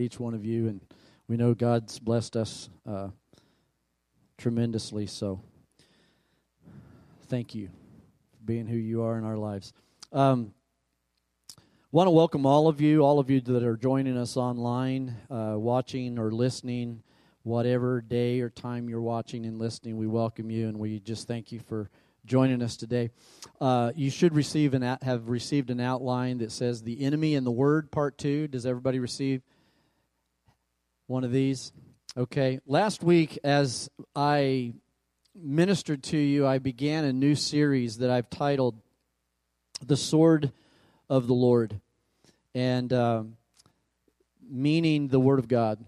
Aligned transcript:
at 0.00 0.04
each 0.04 0.18
one 0.18 0.32
of 0.32 0.46
you, 0.46 0.66
and 0.66 0.80
we 1.28 1.36
know 1.36 1.52
God's 1.52 1.98
blessed 1.98 2.34
us 2.34 2.70
uh, 2.88 3.08
tremendously. 4.38 5.06
So, 5.06 5.42
thank 7.26 7.54
you 7.54 7.66
for 7.66 8.44
being 8.46 8.66
who 8.66 8.78
you 8.78 9.02
are 9.02 9.18
in 9.18 9.24
our 9.24 9.36
lives. 9.36 9.74
Um, 10.10 10.54
want 11.92 12.06
to 12.06 12.12
welcome 12.12 12.46
all 12.46 12.66
of 12.66 12.80
you, 12.80 13.02
all 13.02 13.18
of 13.18 13.28
you 13.28 13.42
that 13.42 13.62
are 13.62 13.76
joining 13.76 14.16
us 14.16 14.38
online, 14.38 15.16
uh, 15.30 15.56
watching 15.56 16.18
or 16.18 16.30
listening, 16.30 17.02
whatever 17.42 18.00
day 18.00 18.40
or 18.40 18.48
time 18.48 18.88
you're 18.88 19.02
watching 19.02 19.44
and 19.44 19.58
listening. 19.58 19.98
We 19.98 20.06
welcome 20.06 20.50
you, 20.50 20.66
and 20.66 20.78
we 20.78 21.00
just 21.00 21.28
thank 21.28 21.52
you 21.52 21.60
for 21.60 21.90
joining 22.24 22.62
us 22.62 22.78
today. 22.78 23.10
Uh, 23.60 23.92
you 23.94 24.08
should 24.08 24.34
receive 24.34 24.72
an 24.72 24.96
have 25.02 25.28
received 25.28 25.68
an 25.68 25.78
outline 25.78 26.38
that 26.38 26.52
says 26.52 26.82
"The 26.82 27.02
Enemy 27.02 27.34
and 27.34 27.46
the 27.46 27.50
Word" 27.50 27.90
Part 27.90 28.16
Two. 28.16 28.48
Does 28.48 28.64
everybody 28.64 28.98
receive 28.98 29.42
one 31.10 31.24
of 31.24 31.32
these? 31.32 31.72
Okay. 32.16 32.60
Last 32.66 33.02
week, 33.02 33.36
as 33.42 33.90
I 34.14 34.74
ministered 35.34 36.04
to 36.04 36.16
you, 36.16 36.46
I 36.46 36.58
began 36.58 37.04
a 37.04 37.12
new 37.12 37.34
series 37.34 37.98
that 37.98 38.10
I've 38.10 38.30
titled 38.30 38.76
"The 39.84 39.96
Sword 39.96 40.52
of 41.08 41.26
the 41.26 41.34
Lord," 41.34 41.80
and 42.54 42.92
uh, 42.92 43.24
meaning 44.48 45.08
the 45.08 45.18
Word 45.18 45.40
of 45.40 45.48
God. 45.48 45.84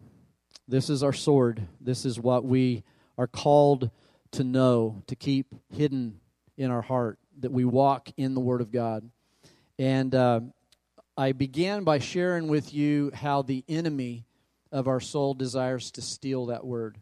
This 0.67 0.91
is 0.91 1.05
our 1.05 1.13
sword. 1.13 1.69
This 1.81 2.05
is 2.05 2.19
what 2.19 2.45
we 2.45 2.83
are 3.17 3.29
called 3.29 3.93
to 4.33 4.43
know, 4.43 5.05
to 5.07 5.15
keep 5.15 5.55
hidden 5.73 6.19
in 6.57 6.73
our 6.73 6.83
heart, 6.83 7.21
that 7.39 7.53
we 7.53 7.65
walk 7.65 8.09
in 8.17 8.35
the 8.35 8.41
Word 8.41 8.61
of 8.61 8.73
God. 8.73 9.09
And 9.79 10.17
uh, 10.17 10.41
I 11.17 11.31
began 11.31 11.85
by 11.85 12.01
sharing 12.01 12.49
with 12.49 12.75
you 12.75 13.13
how 13.15 13.43
the 13.43 13.63
enemy 13.69 14.25
of 14.73 14.89
our 14.89 15.01
soul 15.01 15.35
desires 15.35 15.91
to 15.93 16.03
steal 16.03 16.47
that 16.47 16.65
Word. 16.65 16.99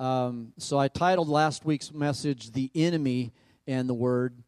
Um, 0.00 0.52
so 0.58 0.78
I 0.78 0.88
titled 0.88 1.28
last 1.28 1.64
week's 1.64 1.92
message, 1.92 2.52
The 2.52 2.70
Enemy 2.74 3.32
and 3.66 3.88
the 3.88 3.94
Word. 3.94 4.42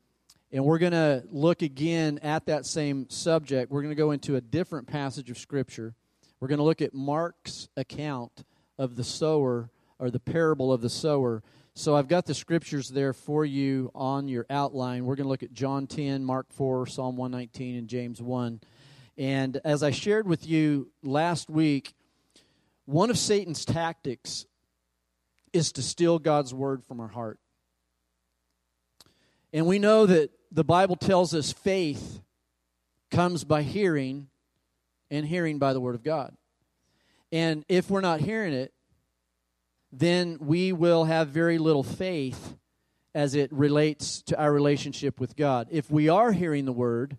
And 0.50 0.64
we're 0.64 0.78
going 0.78 0.92
to 0.92 1.22
look 1.30 1.62
again 1.62 2.18
at 2.22 2.46
that 2.46 2.66
same 2.66 3.08
subject. 3.10 3.70
We're 3.70 3.82
going 3.82 3.94
to 3.94 4.02
go 4.02 4.10
into 4.10 4.36
a 4.36 4.40
different 4.40 4.88
passage 4.88 5.30
of 5.30 5.38
Scripture. 5.38 5.94
We're 6.40 6.48
going 6.48 6.58
to 6.58 6.64
look 6.64 6.80
at 6.80 6.94
Mark's 6.94 7.68
account 7.76 8.44
of 8.78 8.96
the 8.96 9.04
sower, 9.04 9.70
or 9.98 10.10
the 10.10 10.20
parable 10.20 10.72
of 10.72 10.80
the 10.80 10.88
sower. 10.88 11.42
So 11.74 11.96
I've 11.96 12.08
got 12.08 12.26
the 12.26 12.34
scriptures 12.34 12.88
there 12.88 13.12
for 13.12 13.44
you 13.44 13.90
on 13.94 14.28
your 14.28 14.46
outline. 14.50 15.04
We're 15.04 15.16
going 15.16 15.26
to 15.26 15.30
look 15.30 15.42
at 15.42 15.52
John 15.52 15.86
10, 15.86 16.24
Mark 16.24 16.46
4, 16.52 16.86
Psalm 16.86 17.16
119, 17.16 17.76
and 17.76 17.88
James 17.88 18.22
1. 18.22 18.60
And 19.16 19.60
as 19.64 19.82
I 19.82 19.90
shared 19.90 20.26
with 20.26 20.46
you 20.46 20.90
last 21.02 21.50
week, 21.50 21.94
one 22.88 23.10
of 23.10 23.18
Satan's 23.18 23.66
tactics 23.66 24.46
is 25.52 25.72
to 25.72 25.82
steal 25.82 26.18
God's 26.18 26.54
word 26.54 26.82
from 26.82 27.00
our 27.00 27.08
heart. 27.08 27.38
And 29.52 29.66
we 29.66 29.78
know 29.78 30.06
that 30.06 30.30
the 30.50 30.64
Bible 30.64 30.96
tells 30.96 31.34
us 31.34 31.52
faith 31.52 32.22
comes 33.10 33.44
by 33.44 33.60
hearing, 33.60 34.28
and 35.10 35.26
hearing 35.26 35.58
by 35.58 35.74
the 35.74 35.80
word 35.80 35.96
of 35.96 36.02
God. 36.02 36.34
And 37.30 37.62
if 37.68 37.90
we're 37.90 38.00
not 38.00 38.20
hearing 38.20 38.54
it, 38.54 38.72
then 39.92 40.38
we 40.40 40.72
will 40.72 41.04
have 41.04 41.28
very 41.28 41.58
little 41.58 41.82
faith 41.82 42.56
as 43.14 43.34
it 43.34 43.52
relates 43.52 44.22
to 44.22 44.40
our 44.40 44.50
relationship 44.50 45.20
with 45.20 45.36
God. 45.36 45.68
If 45.70 45.90
we 45.90 46.08
are 46.08 46.32
hearing 46.32 46.64
the 46.64 46.72
word, 46.72 47.18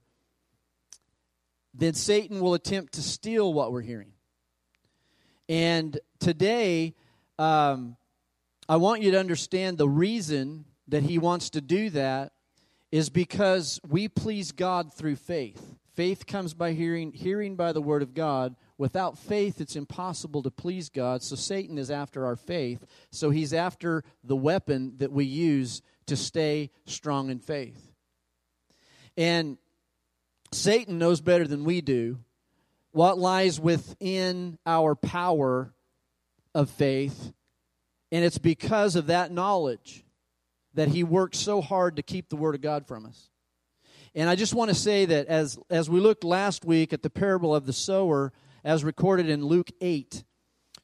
then 1.76 1.94
Satan 1.94 2.40
will 2.40 2.56
attempt 2.56 2.94
to 2.94 3.04
steal 3.04 3.54
what 3.54 3.72
we're 3.72 3.82
hearing. 3.82 4.14
And 5.50 6.00
today, 6.20 6.94
um, 7.40 7.98
I 8.70 8.76
want 8.76 9.02
you 9.02 9.12
to 9.12 9.20
understand 9.20 9.80
the 9.80 9.90
reason 9.90 10.66
that 10.88 11.02
he 11.04 11.18
wants 11.18 11.50
to 11.52 11.62
do 11.62 11.90
that 11.90 12.34
is 12.92 13.10
because 13.10 13.80
we 13.88 14.08
please 14.08 14.52
God 14.52 14.94
through 14.94 15.16
faith. 15.16 15.76
Faith 15.96 16.28
comes 16.28 16.54
by 16.54 16.74
hearing, 16.74 17.12
hearing 17.12 17.56
by 17.56 17.74
the 17.74 17.82
word 17.82 18.04
of 18.04 18.14
God. 18.14 18.56
Without 18.78 19.18
faith, 19.18 19.60
it's 19.60 19.76
impossible 19.76 20.44
to 20.44 20.52
please 20.52 20.90
God. 20.90 21.24
So 21.24 21.36
Satan 21.36 21.80
is 21.80 21.90
after 21.90 22.26
our 22.26 22.36
faith. 22.36 22.86
So 23.12 23.32
he's 23.32 23.54
after 23.54 24.04
the 24.24 24.36
weapon 24.36 24.94
that 24.98 25.12
we 25.12 25.26
use 25.26 25.82
to 26.06 26.16
stay 26.16 26.70
strong 26.86 27.30
in 27.30 27.40
faith. 27.40 27.92
And 29.18 29.58
Satan 30.52 31.00
knows 31.00 31.22
better 31.22 31.48
than 31.48 31.64
we 31.64 31.82
do 31.82 32.20
what 32.92 33.18
lies 33.18 33.60
within 33.60 34.58
our 34.66 34.96
power 34.96 35.74
of 36.56 36.70
faith. 36.70 37.34
And 38.12 38.26
it's 38.26 38.38
because 38.38 38.96
of 38.96 39.08
that 39.08 39.32
knowledge 39.32 40.04
that 40.74 40.88
he 40.88 41.04
works 41.04 41.38
so 41.38 41.62
hard 41.62 41.96
to 41.98 42.04
keep 42.04 42.30
the 42.30 42.36
Word 42.36 42.56
of 42.56 42.62
God 42.62 42.88
from 42.88 43.06
us. 43.06 43.30
And 44.16 44.30
I 44.30 44.36
just 44.36 44.54
want 44.54 44.70
to 44.70 44.76
say 44.76 45.06
that 45.06 45.28
as, 45.28 45.60
as 45.70 45.90
we 45.90 46.00
looked 46.00 46.24
last 46.24 46.66
week 46.66 46.94
at 46.94 47.04
the 47.04 47.10
parable 47.10 47.56
of 47.56 47.66
the 47.66 47.74
sower, 47.74 48.34
as 48.64 48.84
recorded 48.84 49.30
in 49.30 49.46
Luke 49.46 49.72
8. 49.82 50.24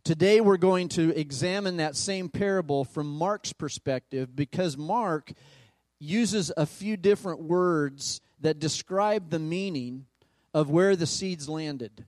Today 0.04 0.40
we're 0.40 0.58
going 0.58 0.90
to 0.90 1.18
examine 1.20 1.78
that 1.78 1.96
same 1.96 2.30
parable 2.30 2.86
from 2.86 3.08
Mark's 3.08 3.54
perspective 3.54 4.36
because 4.36 4.78
Mark 4.78 5.32
uses 6.00 6.52
a 6.56 6.66
few 6.66 6.96
different 6.96 7.42
words 7.42 8.22
that 8.42 8.60
describe 8.60 9.30
the 9.30 9.40
meaning 9.40 10.06
of 10.56 10.70
where 10.70 10.96
the 10.96 11.06
seeds 11.06 11.50
landed. 11.50 12.06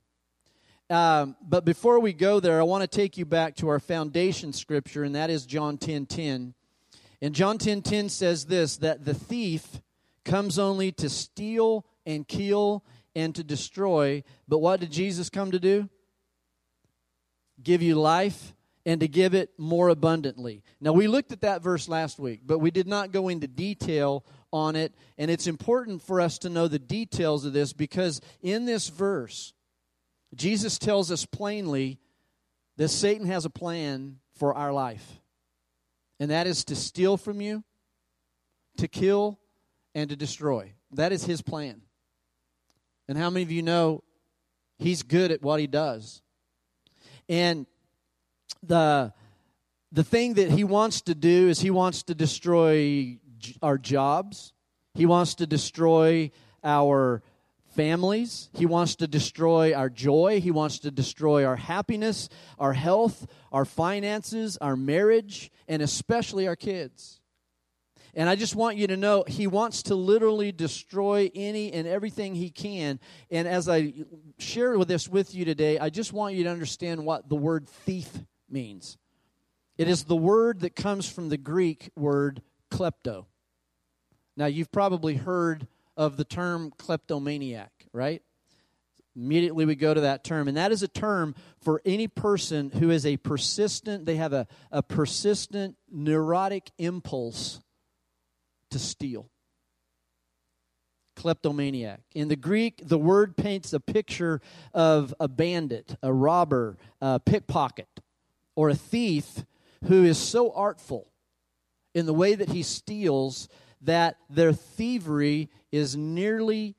Um, 0.89 1.35
but 1.41 1.65
before 1.65 1.99
we 1.99 2.13
go 2.13 2.39
there, 2.39 2.61
I 2.61 2.63
want 2.63 2.81
to 2.81 2.87
take 2.87 3.17
you 3.17 3.25
back 3.25 3.57
to 3.57 3.67
our 3.67 3.77
foundation 3.77 4.53
scripture, 4.53 5.03
and 5.03 5.15
that 5.15 5.29
is 5.29 5.45
John 5.45 5.77
10 5.77 6.05
10. 6.05 6.53
And 7.21 7.35
John 7.35 7.57
10 7.57 7.81
10 7.81 8.07
says 8.07 8.45
this 8.45 8.77
that 8.77 9.03
the 9.03 9.13
thief 9.13 9.81
comes 10.23 10.57
only 10.57 10.93
to 10.93 11.09
steal 11.09 11.85
and 12.05 12.25
kill 12.25 12.85
and 13.13 13.35
to 13.35 13.43
destroy. 13.43 14.23
But 14.47 14.59
what 14.59 14.79
did 14.79 14.93
Jesus 14.93 15.29
come 15.29 15.51
to 15.51 15.59
do? 15.59 15.89
Give 17.61 17.81
you 17.81 17.95
life 17.95 18.53
and 18.85 19.01
to 19.01 19.09
give 19.09 19.33
it 19.33 19.49
more 19.57 19.89
abundantly. 19.89 20.63
Now, 20.79 20.93
we 20.93 21.07
looked 21.07 21.33
at 21.33 21.41
that 21.41 21.61
verse 21.61 21.89
last 21.89 22.17
week, 22.17 22.43
but 22.45 22.59
we 22.59 22.71
did 22.71 22.87
not 22.87 23.11
go 23.11 23.27
into 23.27 23.47
detail 23.47 24.23
on 24.51 24.75
it. 24.75 24.93
And 25.17 25.29
it's 25.29 25.47
important 25.47 26.01
for 26.01 26.21
us 26.21 26.37
to 26.39 26.49
know 26.49 26.67
the 26.67 26.79
details 26.79 27.45
of 27.45 27.53
this 27.53 27.73
because 27.73 28.21
in 28.41 28.65
this 28.65 28.89
verse, 28.89 29.53
Jesus 30.35 30.77
tells 30.77 31.11
us 31.11 31.25
plainly 31.25 31.99
that 32.77 32.89
Satan 32.89 33.27
has 33.27 33.45
a 33.45 33.49
plan 33.49 34.17
for 34.35 34.53
our 34.53 34.71
life. 34.71 35.19
And 36.19 36.31
that 36.31 36.47
is 36.47 36.63
to 36.65 36.75
steal 36.75 37.17
from 37.17 37.41
you, 37.41 37.63
to 38.77 38.87
kill, 38.87 39.39
and 39.93 40.09
to 40.09 40.15
destroy. 40.15 40.73
That 40.91 41.11
is 41.11 41.25
his 41.25 41.41
plan. 41.41 41.81
And 43.07 43.17
how 43.17 43.29
many 43.29 43.43
of 43.43 43.51
you 43.51 43.61
know 43.61 44.03
he's 44.77 45.03
good 45.03 45.31
at 45.31 45.41
what 45.41 45.59
he 45.59 45.67
does? 45.67 46.21
And 47.29 47.65
the 48.63 49.13
the 49.91 50.03
thing 50.03 50.33
that 50.33 50.51
he 50.51 50.63
wants 50.63 51.01
to 51.01 51.15
do 51.15 51.47
is 51.47 51.59
he 51.59 51.69
wants 51.69 52.03
to 52.03 52.15
destroy 52.15 53.17
our 53.61 53.77
jobs. 53.77 54.53
He 54.93 55.05
wants 55.05 55.35
to 55.35 55.47
destroy 55.47 56.31
our 56.63 57.21
families. 57.75 58.49
He 58.53 58.65
wants 58.65 58.95
to 58.95 59.07
destroy 59.07 59.73
our 59.73 59.89
joy. 59.89 60.41
He 60.41 60.51
wants 60.51 60.79
to 60.79 60.91
destroy 60.91 61.45
our 61.45 61.55
happiness, 61.55 62.27
our 62.57 62.73
health, 62.73 63.27
our 63.51 63.65
finances, 63.65 64.57
our 64.57 64.75
marriage, 64.75 65.51
and 65.67 65.81
especially 65.81 66.47
our 66.47 66.55
kids. 66.55 67.21
And 68.15 68.27
I 68.27 68.35
just 68.35 68.55
want 68.55 68.77
you 68.77 68.87
to 68.87 68.97
know 68.97 69.23
he 69.27 69.45
wants 69.45 69.83
to 69.83 69.95
literally 69.95 70.51
destroy 70.51 71.29
any 71.35 71.71
and 71.71 71.87
everything 71.87 72.33
he 72.33 72.49
can. 72.49 72.99
And 73.29 73.47
as 73.47 73.69
I 73.69 73.93
share 74.39 74.75
with 74.79 74.87
this 74.87 75.07
with 75.07 75.35
you 75.35 75.45
today, 75.45 75.77
I 75.77 75.91
just 75.91 76.13
want 76.13 76.33
you 76.33 76.45
to 76.45 76.49
understand 76.49 77.05
what 77.05 77.29
the 77.29 77.35
word 77.35 77.69
thief 77.69 78.09
means. 78.50 78.97
It 79.77 79.88
is 79.88 80.06
the 80.06 80.15
word 80.15 80.62
that 80.62 80.75
comes 80.75 81.07
from 81.07 81.29
the 81.29 81.38
Greek 81.38 81.91
word 81.95 82.41
klepto. 82.71 83.25
Now, 84.35 84.45
you've 84.45 84.71
probably 84.71 85.15
heard 85.15 85.67
of 85.95 86.15
the 86.15 86.23
term 86.23 86.71
kleptomaniac, 86.77 87.71
right? 87.91 88.21
Immediately 89.15 89.65
we 89.65 89.75
go 89.75 89.95
to 89.95 90.01
that 90.01 90.23
term. 90.23 90.47
And 90.47 90.57
that 90.57 90.71
is 90.71 90.83
a 90.83 90.87
term 90.87 91.33
for 91.59 91.81
any 91.83 92.07
person 92.07 92.69
who 92.69 92.91
is 92.91 93.03
a 93.03 93.17
persistent, 93.17 94.05
they 94.05 94.17
have 94.17 94.31
a, 94.31 94.47
a 94.71 94.83
persistent 94.83 95.75
neurotic 95.91 96.69
impulse 96.77 97.59
to 98.69 98.77
steal. 98.77 99.31
Kleptomaniac. 101.15 102.01
In 102.13 102.27
the 102.27 102.35
Greek, 102.35 102.79
the 102.83 102.99
word 102.99 103.35
paints 103.35 103.73
a 103.73 103.79
picture 103.79 104.39
of 104.71 105.15
a 105.19 105.27
bandit, 105.27 105.95
a 106.03 106.13
robber, 106.13 106.77
a 107.01 107.19
pickpocket, 107.19 107.89
or 108.55 108.69
a 108.69 108.75
thief 108.75 109.45
who 109.85 110.03
is 110.03 110.19
so 110.19 110.51
artful 110.53 111.11
in 111.97 112.05
the 112.05 112.13
way 112.13 112.35
that 112.35 112.49
he 112.49 112.61
steals 112.61 113.49
that 113.81 114.17
their 114.29 114.53
thievery 114.53 115.49
is 115.71 115.95
nearly 115.95 116.75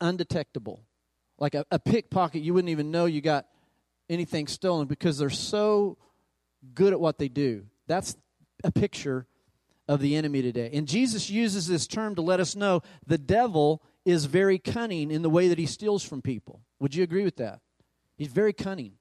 undetectable 0.00 0.80
Like 1.38 1.54
a, 1.54 1.66
a 1.70 1.78
pickpocket, 1.78 2.42
you 2.42 2.54
wouldn't 2.54 2.70
even 2.70 2.90
know 2.90 3.04
you 3.04 3.20
got 3.20 3.46
anything 4.08 4.46
stolen 4.46 4.86
because 4.86 5.18
they're 5.18 5.28
so 5.28 5.98
good 6.72 6.94
at 6.94 7.00
what 7.00 7.18
they 7.18 7.28
do. 7.28 7.66
That's 7.86 8.16
a 8.64 8.70
picture 8.70 9.26
of 9.86 10.00
the 10.00 10.16
enemy 10.16 10.40
today. 10.40 10.70
And 10.72 10.88
Jesus 10.88 11.28
uses 11.28 11.66
this 11.66 11.86
term 11.86 12.14
to 12.14 12.22
let 12.22 12.40
us 12.40 12.56
know 12.56 12.80
the 13.06 13.18
devil 13.18 13.82
is 14.06 14.24
very 14.24 14.58
cunning 14.58 15.10
in 15.10 15.20
the 15.20 15.30
way 15.30 15.48
that 15.48 15.58
he 15.58 15.66
steals 15.66 16.02
from 16.02 16.22
people. 16.22 16.62
Would 16.80 16.94
you 16.94 17.04
agree 17.04 17.24
with 17.24 17.36
that? 17.36 17.60
He's 18.16 18.28
very 18.28 18.54
cunning. 18.54 18.92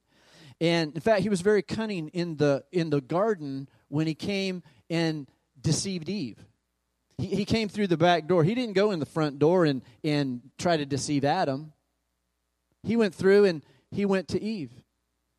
And 0.61 0.93
in 0.95 1.01
fact, 1.01 1.21
he 1.21 1.29
was 1.29 1.41
very 1.41 1.61
cunning 1.61 2.09
in 2.09 2.37
the 2.37 2.63
in 2.71 2.89
the 2.89 3.01
garden 3.01 3.67
when 3.89 4.07
he 4.07 4.15
came 4.15 4.63
and 4.89 5.27
deceived 5.59 6.09
Eve. 6.09 6.37
He, 7.17 7.27
he 7.27 7.45
came 7.45 7.69
through 7.69 7.87
the 7.87 7.97
back 7.97 8.27
door. 8.27 8.43
He 8.43 8.55
didn't 8.55 8.73
go 8.73 8.91
in 8.91 8.99
the 8.99 9.05
front 9.05 9.39
door 9.39 9.65
and, 9.65 9.81
and 10.03 10.41
try 10.57 10.77
to 10.77 10.85
deceive 10.85 11.25
Adam. 11.25 11.73
He 12.83 12.95
went 12.95 13.15
through 13.15 13.45
and 13.45 13.63
he 13.91 14.05
went 14.05 14.29
to 14.29 14.41
Eve. 14.41 14.71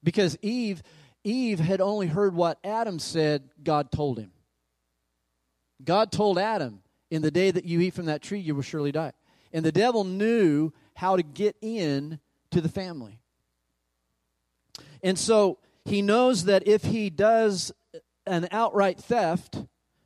Because 0.03 0.37
Eve, 0.43 0.83
Eve 1.25 1.61
had 1.61 1.81
only 1.81 2.07
heard 2.07 2.35
what 2.35 2.59
Adam 2.65 2.99
said 2.99 3.49
God 3.63 3.91
told 3.91 4.19
him. 4.19 4.33
God 5.85 6.11
told 6.11 6.39
Adam, 6.39 6.81
in 7.11 7.23
the 7.23 7.31
day 7.31 7.51
that 7.51 7.65
you 7.65 7.81
eat 7.81 7.95
from 7.95 8.07
that 8.07 8.23
tree, 8.23 8.41
you 8.41 8.55
will 8.55 8.63
surely 8.63 8.93
die. 8.93 9.13
And 9.53 9.65
the 9.65 9.73
devil 9.73 10.05
knew 10.05 10.73
how 10.95 11.17
to 11.17 11.23
get 11.23 11.57
in 11.61 12.19
to 12.51 12.61
the 12.61 12.69
family. 12.69 13.21
And 15.07 15.17
so 15.17 15.59
he 15.85 16.03
knows 16.03 16.47
that 16.47 16.67
if 16.67 16.83
he 16.83 17.11
does 17.11 17.71
an 18.27 18.49
outright 18.51 18.99
theft, 18.99 19.57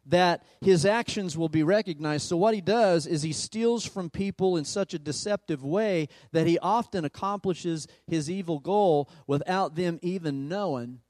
that 0.05 0.43
his 0.61 0.85
actions 0.85 1.39
will 1.39 1.49
be 1.49 1.63
recognized. 1.63 2.29
So, 2.29 2.37
what 2.37 2.53
he 2.53 2.61
does 2.61 3.07
is 3.07 3.23
he 3.23 3.33
steals 3.33 3.87
from 3.87 4.11
people 4.11 4.59
in 4.59 4.67
such 4.67 4.93
a 4.93 4.99
deceptive 4.99 5.65
way 5.65 6.09
that 6.33 6.47
he 6.47 6.59
often 6.59 7.07
accomplishes 7.07 7.87
his 8.07 8.31
evil 8.31 8.59
goal 8.59 9.09
without 9.27 9.75
them 9.75 9.99
even 10.03 10.51
knowing 10.51 11.01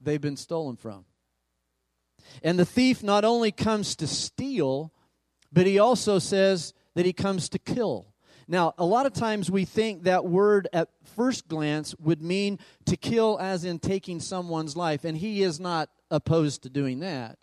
they've 0.00 0.18
been 0.18 0.38
stolen 0.38 0.76
from. 0.76 1.04
And 2.42 2.58
the 2.58 2.64
thief 2.64 3.02
not 3.02 3.26
only 3.26 3.52
comes 3.52 3.94
to 3.96 4.06
steal, 4.06 4.90
but 5.52 5.66
he 5.66 5.78
also 5.78 6.18
says 6.18 6.72
that 6.94 7.04
he 7.04 7.12
comes 7.12 7.50
to 7.50 7.58
kill. 7.58 8.14
Now, 8.48 8.74
a 8.78 8.84
lot 8.84 9.06
of 9.06 9.12
times 9.12 9.50
we 9.50 9.64
think 9.64 10.04
that 10.04 10.24
word 10.24 10.68
at 10.72 10.88
first 11.02 11.48
glance 11.48 11.94
would 11.98 12.22
mean 12.22 12.60
to 12.84 12.96
kill, 12.96 13.38
as 13.40 13.64
in 13.64 13.80
taking 13.80 14.20
someone's 14.20 14.76
life, 14.76 15.04
and 15.04 15.16
he 15.16 15.42
is 15.42 15.58
not 15.58 15.88
opposed 16.10 16.62
to 16.62 16.70
doing 16.70 17.00
that. 17.00 17.38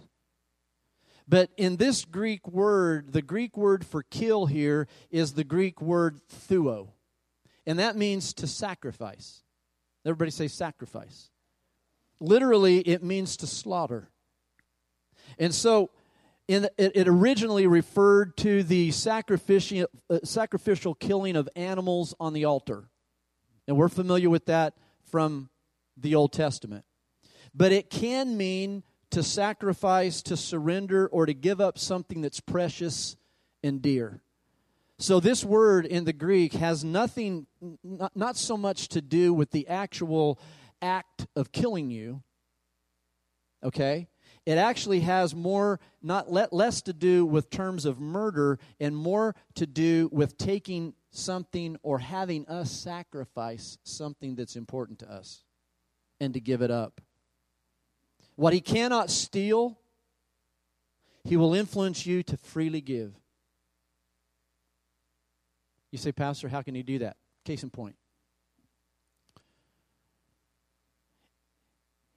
But 1.27 1.50
in 1.57 1.77
this 1.77 2.05
Greek 2.05 2.47
word, 2.47 3.11
the 3.13 3.21
Greek 3.21 3.57
word 3.57 3.85
for 3.85 4.03
kill 4.03 4.45
here 4.45 4.88
is 5.09 5.33
the 5.33 5.44
Greek 5.44 5.81
word 5.81 6.19
thuo. 6.29 6.89
And 7.65 7.79
that 7.79 7.95
means 7.95 8.33
to 8.35 8.47
sacrifice. 8.47 9.44
Everybody 10.05 10.31
say 10.31 10.47
sacrifice. 10.47 11.29
Literally, 12.19 12.79
it 12.79 13.03
means 13.03 13.38
to 13.38 13.47
slaughter. 13.47 14.09
And 15.39 15.53
so 15.53 15.91
in, 16.47 16.65
it, 16.77 16.91
it 16.95 17.07
originally 17.07 17.67
referred 17.67 18.35
to 18.37 18.63
the 18.63 18.91
sacrificial, 18.91 19.87
uh, 20.09 20.19
sacrificial 20.23 20.93
killing 20.93 21.35
of 21.35 21.47
animals 21.55 22.13
on 22.19 22.33
the 22.33 22.45
altar. 22.45 22.89
And 23.67 23.77
we're 23.77 23.89
familiar 23.89 24.29
with 24.29 24.45
that 24.47 24.75
from 25.09 25.49
the 25.95 26.15
Old 26.15 26.33
Testament. 26.33 26.85
But 27.55 27.71
it 27.71 27.89
can 27.89 28.35
mean 28.35 28.83
to 29.11 29.23
sacrifice, 29.23 30.21
to 30.23 30.35
surrender, 30.35 31.07
or 31.07 31.25
to 31.25 31.33
give 31.33 31.61
up 31.61 31.77
something 31.77 32.21
that's 32.21 32.39
precious 32.39 33.15
and 33.63 33.81
dear. 33.81 34.21
So, 34.99 35.19
this 35.19 35.43
word 35.43 35.85
in 35.85 36.03
the 36.05 36.13
Greek 36.13 36.53
has 36.53 36.83
nothing, 36.83 37.47
not, 37.83 38.15
not 38.15 38.37
so 38.37 38.57
much 38.57 38.89
to 38.89 39.01
do 39.01 39.33
with 39.33 39.51
the 39.51 39.67
actual 39.67 40.39
act 40.81 41.27
of 41.35 41.51
killing 41.51 41.89
you, 41.89 42.23
okay? 43.63 44.07
It 44.45 44.57
actually 44.57 45.01
has 45.01 45.33
more, 45.33 45.79
not 46.01 46.31
less 46.31 46.81
to 46.81 46.93
do 46.93 47.25
with 47.25 47.49
terms 47.49 47.85
of 47.85 47.99
murder 47.99 48.59
and 48.79 48.95
more 48.95 49.35
to 49.55 49.65
do 49.65 50.09
with 50.11 50.37
taking 50.37 50.93
something 51.11 51.77
or 51.81 51.99
having 51.99 52.45
us 52.47 52.69
sacrifice 52.69 53.77
something 53.83 54.35
that's 54.35 54.57
important 54.57 54.99
to 54.99 55.09
us 55.09 55.43
and 56.19 56.33
to 56.33 56.41
give 56.41 56.61
it 56.61 56.71
up. 56.71 56.99
What 58.35 58.51
he 58.51 58.59
cannot 58.59 59.09
steal, 59.09 59.79
he 61.23 61.37
will 61.37 61.53
influence 61.53 62.05
you 62.05 62.21
to 62.23 62.35
freely 62.35 62.81
give. 62.81 63.13
You 65.91 65.99
say, 65.99 66.11
Pastor, 66.11 66.49
how 66.49 66.63
can 66.63 66.75
he 66.75 66.83
do 66.83 66.99
that? 66.99 67.15
Case 67.45 67.63
in 67.63 67.69
point. 67.69 67.95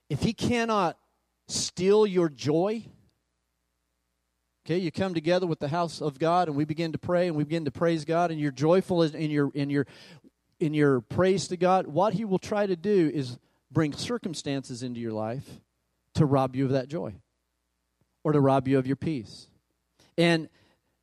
If 0.09 0.23
he 0.23 0.33
cannot 0.33 0.97
steal 1.47 2.05
your 2.05 2.29
joy? 2.29 2.85
Okay, 4.65 4.77
you 4.77 4.91
come 4.91 5.13
together 5.13 5.47
with 5.47 5.59
the 5.59 5.69
house 5.69 6.01
of 6.01 6.19
God 6.19 6.49
and 6.49 6.57
we 6.57 6.65
begin 6.65 6.91
to 6.91 6.97
pray 6.97 7.27
and 7.27 7.37
we 7.37 7.45
begin 7.45 7.65
to 7.65 7.71
praise 7.71 8.03
God 8.03 8.31
and 8.31 8.39
you're 8.39 8.51
joyful 8.51 9.01
in 9.01 9.31
your 9.31 9.49
in 9.53 9.69
your 9.69 9.87
in 10.59 10.73
your 10.73 11.01
praise 11.01 11.47
to 11.47 11.57
God. 11.57 11.87
What 11.87 12.13
he 12.13 12.25
will 12.25 12.39
try 12.39 12.65
to 12.65 12.75
do 12.75 13.09
is 13.13 13.37
bring 13.71 13.93
circumstances 13.93 14.83
into 14.83 14.99
your 14.99 15.13
life 15.13 15.61
to 16.15 16.25
rob 16.25 16.55
you 16.55 16.65
of 16.65 16.71
that 16.71 16.89
joy 16.89 17.15
or 18.23 18.33
to 18.33 18.41
rob 18.41 18.67
you 18.67 18.77
of 18.77 18.87
your 18.87 18.95
peace. 18.97 19.47
And 20.17 20.49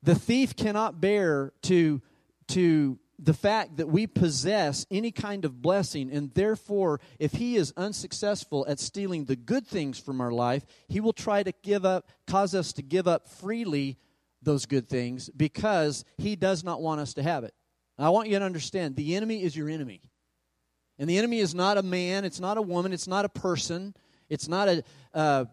the 0.03 0.15
thief 0.15 0.55
cannot 0.55 1.01
bear 1.01 1.51
to 1.63 2.01
to 2.49 2.99
the 3.17 3.33
fact 3.33 3.77
that 3.77 3.87
we 3.87 4.07
possess 4.07 4.85
any 4.91 5.11
kind 5.11 5.45
of 5.45 5.61
blessing, 5.61 6.11
and 6.11 6.33
therefore, 6.33 6.99
if 7.19 7.33
he 7.33 7.55
is 7.55 7.73
unsuccessful 7.77 8.65
at 8.67 8.79
stealing 8.79 9.25
the 9.25 9.35
good 9.35 9.65
things 9.65 9.99
from 9.99 10.19
our 10.19 10.31
life, 10.31 10.65
he 10.87 10.99
will 10.99 11.13
try 11.13 11.41
to 11.41 11.53
give 11.63 11.85
up, 11.85 12.09
cause 12.27 12.53
us 12.53 12.73
to 12.73 12.81
give 12.81 13.07
up 13.07 13.27
freely 13.27 13.97
those 14.41 14.65
good 14.65 14.87
things 14.87 15.29
because 15.29 16.03
he 16.17 16.35
does 16.35 16.63
not 16.63 16.81
want 16.81 16.99
us 16.99 17.13
to 17.13 17.23
have 17.23 17.43
it. 17.43 17.53
I 17.97 18.09
want 18.09 18.27
you 18.27 18.37
to 18.37 18.45
understand 18.45 18.95
the 18.95 19.15
enemy 19.15 19.43
is 19.43 19.55
your 19.55 19.69
enemy. 19.69 20.01
And 20.99 21.09
the 21.09 21.17
enemy 21.17 21.39
is 21.39 21.55
not 21.55 21.77
a 21.77 21.83
man, 21.83 22.25
it's 22.25 22.39
not 22.39 22.57
a 22.57 22.61
woman, 22.61 22.93
it's 22.93 23.07
not 23.07 23.25
a 23.25 23.29
person, 23.29 23.95
it's 24.29 24.47
not 24.47 24.67
a 24.67 24.83
uh, 25.13 25.45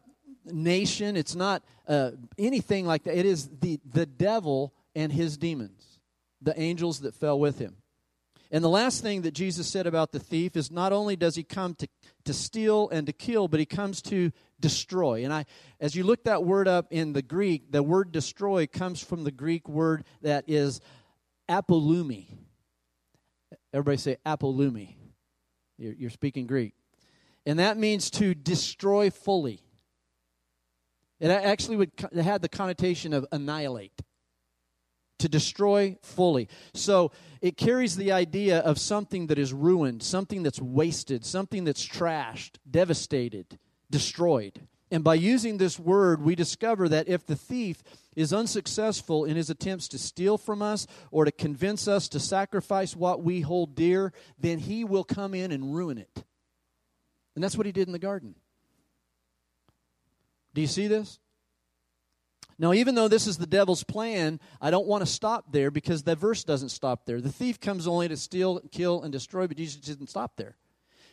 nation, 0.44 1.16
it's 1.16 1.34
not 1.34 1.62
uh, 1.86 2.12
anything 2.38 2.86
like 2.86 3.04
that. 3.04 3.16
It 3.16 3.26
is 3.26 3.48
the, 3.60 3.80
the 3.84 4.06
devil 4.06 4.74
and 4.94 5.12
his 5.12 5.36
demons 5.36 5.91
the 6.42 6.58
angels 6.60 7.00
that 7.00 7.14
fell 7.14 7.38
with 7.38 7.58
him. 7.58 7.76
And 8.50 8.62
the 8.62 8.68
last 8.68 9.02
thing 9.02 9.22
that 9.22 9.32
Jesus 9.32 9.66
said 9.66 9.86
about 9.86 10.12
the 10.12 10.18
thief 10.18 10.56
is 10.56 10.70
not 10.70 10.92
only 10.92 11.16
does 11.16 11.36
he 11.36 11.42
come 11.42 11.74
to, 11.76 11.88
to 12.26 12.34
steal 12.34 12.90
and 12.90 13.06
to 13.06 13.12
kill, 13.14 13.48
but 13.48 13.60
he 13.60 13.64
comes 13.64 14.02
to 14.02 14.30
destroy. 14.60 15.24
And 15.24 15.32
I 15.32 15.46
as 15.80 15.94
you 15.94 16.04
look 16.04 16.24
that 16.24 16.44
word 16.44 16.68
up 16.68 16.86
in 16.90 17.14
the 17.14 17.22
Greek, 17.22 17.72
the 17.72 17.82
word 17.82 18.12
destroy 18.12 18.66
comes 18.66 19.02
from 19.02 19.24
the 19.24 19.30
Greek 19.30 19.66
word 19.70 20.04
that 20.20 20.44
is 20.48 20.82
apolumi. 21.48 22.26
Everybody 23.72 23.96
say 23.96 24.16
apolumi. 24.26 24.96
You're, 25.78 25.94
you're 25.94 26.10
speaking 26.10 26.46
Greek. 26.46 26.74
And 27.46 27.58
that 27.58 27.78
means 27.78 28.10
to 28.12 28.34
destroy 28.34 29.08
fully. 29.08 29.60
It 31.20 31.30
actually 31.30 31.76
would 31.76 31.92
it 32.12 32.22
had 32.22 32.42
the 32.42 32.50
connotation 32.50 33.14
of 33.14 33.24
annihilate 33.32 34.02
to 35.22 35.28
destroy 35.28 35.96
fully. 36.02 36.48
So 36.74 37.10
it 37.40 37.56
carries 37.56 37.96
the 37.96 38.12
idea 38.12 38.58
of 38.58 38.78
something 38.78 39.28
that 39.28 39.38
is 39.38 39.52
ruined, 39.52 40.02
something 40.02 40.42
that's 40.42 40.60
wasted, 40.60 41.24
something 41.24 41.64
that's 41.64 41.86
trashed, 41.86 42.56
devastated, 42.70 43.58
destroyed. 43.90 44.60
And 44.90 45.02
by 45.02 45.14
using 45.14 45.56
this 45.56 45.78
word, 45.78 46.22
we 46.22 46.34
discover 46.34 46.88
that 46.90 47.08
if 47.08 47.24
the 47.24 47.34
thief 47.34 47.82
is 48.14 48.32
unsuccessful 48.32 49.24
in 49.24 49.36
his 49.36 49.48
attempts 49.48 49.88
to 49.88 49.98
steal 49.98 50.36
from 50.36 50.60
us 50.60 50.86
or 51.10 51.24
to 51.24 51.32
convince 51.32 51.88
us 51.88 52.08
to 52.08 52.20
sacrifice 52.20 52.94
what 52.94 53.22
we 53.22 53.40
hold 53.40 53.74
dear, 53.74 54.12
then 54.38 54.58
he 54.58 54.84
will 54.84 55.04
come 55.04 55.32
in 55.32 55.50
and 55.50 55.74
ruin 55.74 55.96
it. 55.96 56.24
And 57.34 57.42
that's 57.42 57.56
what 57.56 57.64
he 57.64 57.72
did 57.72 57.88
in 57.88 57.92
the 57.92 57.98
garden. 57.98 58.34
Do 60.52 60.60
you 60.60 60.66
see 60.66 60.88
this? 60.88 61.18
Now, 62.62 62.72
even 62.72 62.94
though 62.94 63.08
this 63.08 63.26
is 63.26 63.38
the 63.38 63.46
devil's 63.46 63.82
plan, 63.82 64.38
I 64.60 64.70
don't 64.70 64.86
want 64.86 65.02
to 65.04 65.12
stop 65.12 65.50
there 65.50 65.72
because 65.72 66.04
the 66.04 66.14
verse 66.14 66.44
doesn't 66.44 66.68
stop 66.68 67.06
there. 67.06 67.20
The 67.20 67.32
thief 67.32 67.58
comes 67.58 67.88
only 67.88 68.06
to 68.06 68.16
steal, 68.16 68.60
kill, 68.70 69.02
and 69.02 69.10
destroy, 69.10 69.48
but 69.48 69.56
Jesus 69.56 69.80
didn't 69.80 70.06
stop 70.06 70.36
there. 70.36 70.56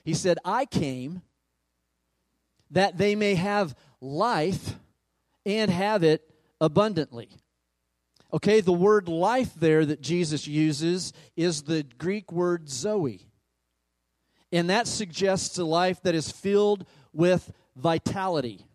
He 0.04 0.14
said, 0.14 0.38
I 0.46 0.68
came 0.68 1.24
that 2.70 3.00
they 3.00 3.16
may 3.16 3.34
have 3.34 3.76
life 4.00 4.76
and 5.44 5.72
have 5.72 6.04
it 6.04 6.22
abundantly. 6.62 7.30
Okay, 8.32 8.62
the 8.62 8.72
word 8.72 9.08
life 9.08 9.56
there 9.56 9.84
that 9.88 10.02
Jesus 10.02 10.46
uses 10.46 11.14
is 11.36 11.64
the 11.64 11.82
Greek 11.98 12.32
word 12.32 12.70
zoe. 12.70 13.26
And 14.52 14.70
that 14.70 14.86
suggests 14.86 15.58
a 15.58 15.66
life 15.66 16.00
that 16.04 16.14
is 16.14 16.32
filled 16.32 16.86
with 17.12 17.52
vitality. 17.76 18.68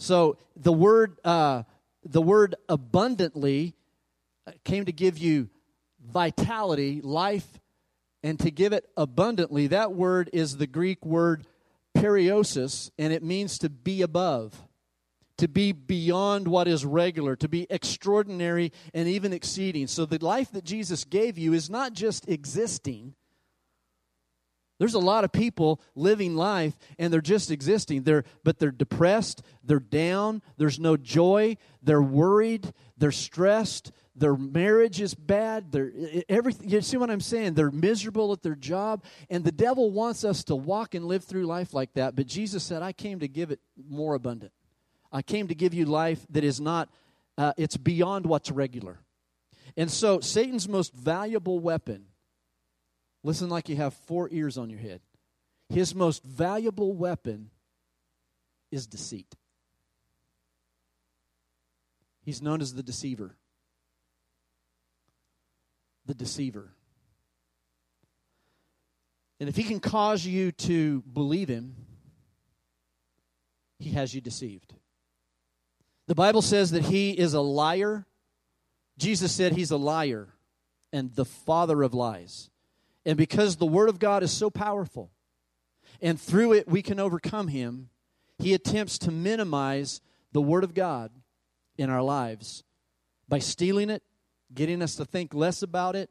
So 0.00 0.38
the 0.56 0.72
word, 0.72 1.18
uh, 1.24 1.64
the 2.02 2.22
word 2.22 2.54
abundantly 2.70 3.74
came 4.64 4.86
to 4.86 4.92
give 4.92 5.18
you 5.18 5.50
vitality, 6.02 7.02
life 7.02 7.60
and 8.22 8.40
to 8.40 8.50
give 8.50 8.72
it 8.72 8.88
abundantly. 8.96 9.66
That 9.66 9.92
word 9.92 10.30
is 10.32 10.56
the 10.56 10.66
Greek 10.66 11.04
word 11.04 11.46
perissos, 11.94 12.90
and 12.98 13.12
it 13.12 13.22
means 13.22 13.58
to 13.58 13.68
be 13.68 14.00
above, 14.00 14.54
to 15.36 15.48
be 15.48 15.72
beyond 15.72 16.48
what 16.48 16.66
is 16.66 16.82
regular, 16.86 17.36
to 17.36 17.48
be 17.48 17.66
extraordinary 17.68 18.72
and 18.94 19.06
even 19.06 19.34
exceeding. 19.34 19.86
So 19.86 20.06
the 20.06 20.24
life 20.24 20.50
that 20.52 20.64
Jesus 20.64 21.04
gave 21.04 21.36
you 21.36 21.52
is 21.52 21.68
not 21.68 21.92
just 21.92 22.26
existing. 22.26 23.14
There's 24.80 24.94
a 24.94 24.98
lot 24.98 25.24
of 25.24 25.30
people 25.30 25.78
living 25.94 26.36
life 26.36 26.74
and 26.98 27.12
they're 27.12 27.20
just 27.20 27.50
existing. 27.50 28.04
They're 28.04 28.24
but 28.42 28.58
they're 28.58 28.70
depressed, 28.70 29.42
they're 29.62 29.78
down, 29.78 30.40
there's 30.56 30.80
no 30.80 30.96
joy, 30.96 31.58
they're 31.82 32.00
worried, 32.00 32.72
they're 32.96 33.12
stressed, 33.12 33.92
their 34.16 34.34
marriage 34.36 35.00
is 35.00 35.14
bad 35.14 35.70
they're 35.70 35.92
everything 36.28 36.68
you 36.68 36.80
see 36.80 36.96
what 36.96 37.10
i'm 37.10 37.20
saying? 37.20 37.54
They're 37.54 37.70
miserable 37.70 38.32
at 38.32 38.42
their 38.42 38.54
job 38.54 39.04
and 39.28 39.44
the 39.44 39.52
devil 39.52 39.90
wants 39.90 40.24
us 40.24 40.44
to 40.44 40.56
walk 40.56 40.94
and 40.94 41.04
live 41.04 41.24
through 41.24 41.44
life 41.44 41.74
like 41.74 41.92
that 41.94 42.16
but 42.16 42.26
jesus 42.26 42.62
said 42.64 42.82
i 42.82 42.92
came 42.92 43.20
to 43.20 43.28
give 43.28 43.50
it 43.50 43.60
more 43.88 44.14
abundant. 44.14 44.52
I 45.12 45.22
came 45.22 45.48
to 45.48 45.54
give 45.54 45.74
you 45.74 45.84
life 45.84 46.24
that 46.30 46.44
is 46.44 46.58
not 46.58 46.88
uh, 47.36 47.52
it's 47.56 47.76
beyond 47.76 48.26
what's 48.26 48.50
regular. 48.50 48.98
And 49.76 49.90
so 49.90 50.20
satan's 50.20 50.68
most 50.68 50.94
valuable 50.94 51.58
weapon 51.58 52.06
listen 53.22 53.48
like 53.48 53.68
you 53.68 53.76
have 53.76 53.94
four 53.94 54.28
ears 54.32 54.58
on 54.58 54.70
your 54.70 54.80
head 54.80 55.00
his 55.68 55.94
most 55.94 56.22
valuable 56.24 56.92
weapon 56.92 57.50
is 58.70 58.86
deceit 58.86 59.34
he's 62.22 62.42
known 62.42 62.60
as 62.60 62.74
the 62.74 62.82
deceiver 62.82 63.36
the 66.10 66.14
deceiver. 66.14 66.72
And 69.38 69.48
if 69.48 69.54
he 69.54 69.62
can 69.62 69.78
cause 69.78 70.26
you 70.26 70.50
to 70.52 71.02
believe 71.02 71.48
him, 71.48 71.76
he 73.78 73.90
has 73.90 74.12
you 74.12 74.20
deceived. 74.20 74.74
The 76.08 76.16
Bible 76.16 76.42
says 76.42 76.72
that 76.72 76.82
he 76.82 77.12
is 77.12 77.32
a 77.32 77.40
liar. 77.40 78.06
Jesus 78.98 79.30
said 79.30 79.52
he's 79.52 79.70
a 79.70 79.76
liar 79.76 80.28
and 80.92 81.14
the 81.14 81.24
father 81.24 81.80
of 81.82 81.94
lies. 81.94 82.49
And 83.10 83.16
because 83.16 83.56
the 83.56 83.66
Word 83.66 83.88
of 83.88 83.98
God 83.98 84.22
is 84.22 84.30
so 84.30 84.50
powerful, 84.50 85.10
and 86.00 86.18
through 86.18 86.52
it 86.52 86.68
we 86.68 86.80
can 86.80 87.00
overcome 87.00 87.48
him, 87.48 87.88
he 88.38 88.54
attempts 88.54 88.98
to 88.98 89.10
minimize 89.10 90.00
the 90.30 90.40
Word 90.40 90.62
of 90.62 90.74
God 90.74 91.10
in 91.76 91.90
our 91.90 92.04
lives 92.04 92.62
by 93.28 93.40
stealing 93.40 93.90
it, 93.90 94.04
getting 94.54 94.80
us 94.80 94.94
to 94.94 95.04
think 95.04 95.34
less 95.34 95.60
about 95.60 95.96
it, 95.96 96.08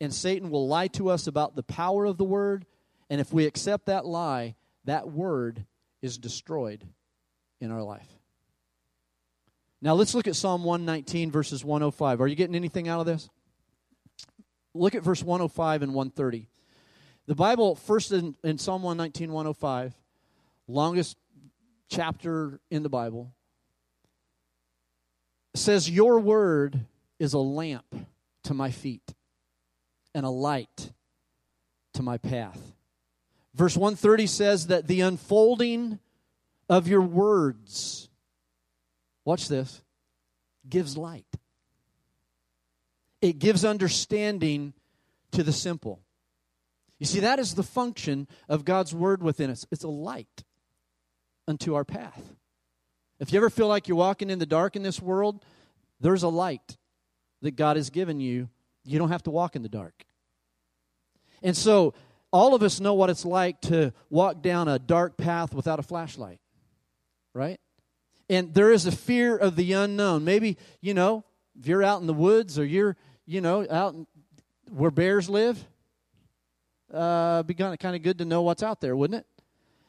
and 0.00 0.12
Satan 0.12 0.50
will 0.50 0.66
lie 0.66 0.88
to 0.88 1.08
us 1.08 1.28
about 1.28 1.54
the 1.54 1.62
power 1.62 2.04
of 2.04 2.18
the 2.18 2.24
word. 2.24 2.66
And 3.08 3.20
if 3.20 3.32
we 3.32 3.46
accept 3.46 3.86
that 3.86 4.04
lie, 4.04 4.56
that 4.86 5.08
word 5.08 5.64
is 6.02 6.18
destroyed 6.18 6.82
in 7.60 7.70
our 7.70 7.84
life. 7.84 8.08
Now 9.80 9.94
let's 9.94 10.16
look 10.16 10.26
at 10.26 10.34
Psalm 10.34 10.64
119, 10.64 11.30
verses 11.30 11.64
105. 11.64 12.20
Are 12.20 12.26
you 12.26 12.34
getting 12.34 12.56
anything 12.56 12.88
out 12.88 12.98
of 12.98 13.06
this? 13.06 13.30
Look 14.74 14.94
at 14.94 15.02
verse 15.02 15.22
105 15.22 15.82
and 15.82 15.94
130. 15.94 16.48
The 17.26 17.34
Bible, 17.34 17.76
first 17.76 18.12
in, 18.12 18.36
in 18.42 18.58
Psalm 18.58 18.82
119, 18.82 19.32
105, 19.32 19.94
longest 20.68 21.16
chapter 21.88 22.60
in 22.70 22.82
the 22.82 22.88
Bible, 22.88 23.32
says, 25.54 25.88
Your 25.88 26.18
word 26.20 26.80
is 27.18 27.32
a 27.32 27.38
lamp 27.38 27.86
to 28.44 28.54
my 28.54 28.70
feet 28.70 29.14
and 30.14 30.26
a 30.26 30.30
light 30.30 30.92
to 31.94 32.02
my 32.02 32.18
path. 32.18 32.60
Verse 33.54 33.76
130 33.76 34.26
says 34.26 34.66
that 34.66 34.88
the 34.88 35.00
unfolding 35.00 36.00
of 36.68 36.88
your 36.88 37.02
words, 37.02 38.08
watch 39.24 39.48
this, 39.48 39.82
gives 40.68 40.96
light. 40.96 41.26
It 43.24 43.38
gives 43.38 43.64
understanding 43.64 44.74
to 45.32 45.42
the 45.42 45.50
simple. 45.50 46.02
You 46.98 47.06
see, 47.06 47.20
that 47.20 47.38
is 47.38 47.54
the 47.54 47.62
function 47.62 48.28
of 48.50 48.66
God's 48.66 48.94
word 48.94 49.22
within 49.22 49.48
us. 49.48 49.64
It's 49.70 49.82
a 49.82 49.88
light 49.88 50.44
unto 51.48 51.74
our 51.74 51.86
path. 51.86 52.22
If 53.18 53.32
you 53.32 53.38
ever 53.38 53.48
feel 53.48 53.66
like 53.66 53.88
you're 53.88 53.96
walking 53.96 54.28
in 54.28 54.38
the 54.38 54.44
dark 54.44 54.76
in 54.76 54.82
this 54.82 55.00
world, 55.00 55.42
there's 56.00 56.22
a 56.22 56.28
light 56.28 56.76
that 57.40 57.56
God 57.56 57.76
has 57.76 57.88
given 57.88 58.20
you, 58.20 58.50
you 58.84 58.98
don't 58.98 59.08
have 59.08 59.22
to 59.22 59.30
walk 59.30 59.56
in 59.56 59.62
the 59.62 59.70
dark. 59.70 60.04
And 61.42 61.56
so, 61.56 61.94
all 62.30 62.54
of 62.54 62.62
us 62.62 62.78
know 62.78 62.92
what 62.92 63.08
it's 63.08 63.24
like 63.24 63.58
to 63.62 63.94
walk 64.10 64.42
down 64.42 64.68
a 64.68 64.78
dark 64.78 65.16
path 65.16 65.54
without 65.54 65.78
a 65.78 65.82
flashlight, 65.82 66.40
right? 67.32 67.58
And 68.28 68.52
there 68.52 68.70
is 68.70 68.84
a 68.84 68.92
fear 68.92 69.34
of 69.34 69.56
the 69.56 69.72
unknown. 69.72 70.24
Maybe, 70.24 70.58
you 70.82 70.92
know, 70.92 71.24
if 71.58 71.66
you're 71.66 71.82
out 71.82 72.02
in 72.02 72.06
the 72.06 72.12
woods 72.12 72.58
or 72.58 72.64
you're, 72.66 72.96
you 73.26 73.40
know, 73.40 73.66
out 73.70 73.94
where 74.70 74.90
bears 74.90 75.28
live, 75.28 75.64
uh, 76.92 77.42
be 77.42 77.54
kind 77.54 77.82
of 77.84 78.02
good 78.02 78.18
to 78.18 78.24
know 78.24 78.42
what's 78.42 78.62
out 78.62 78.80
there, 78.80 78.96
wouldn't 78.96 79.20
it? 79.20 79.26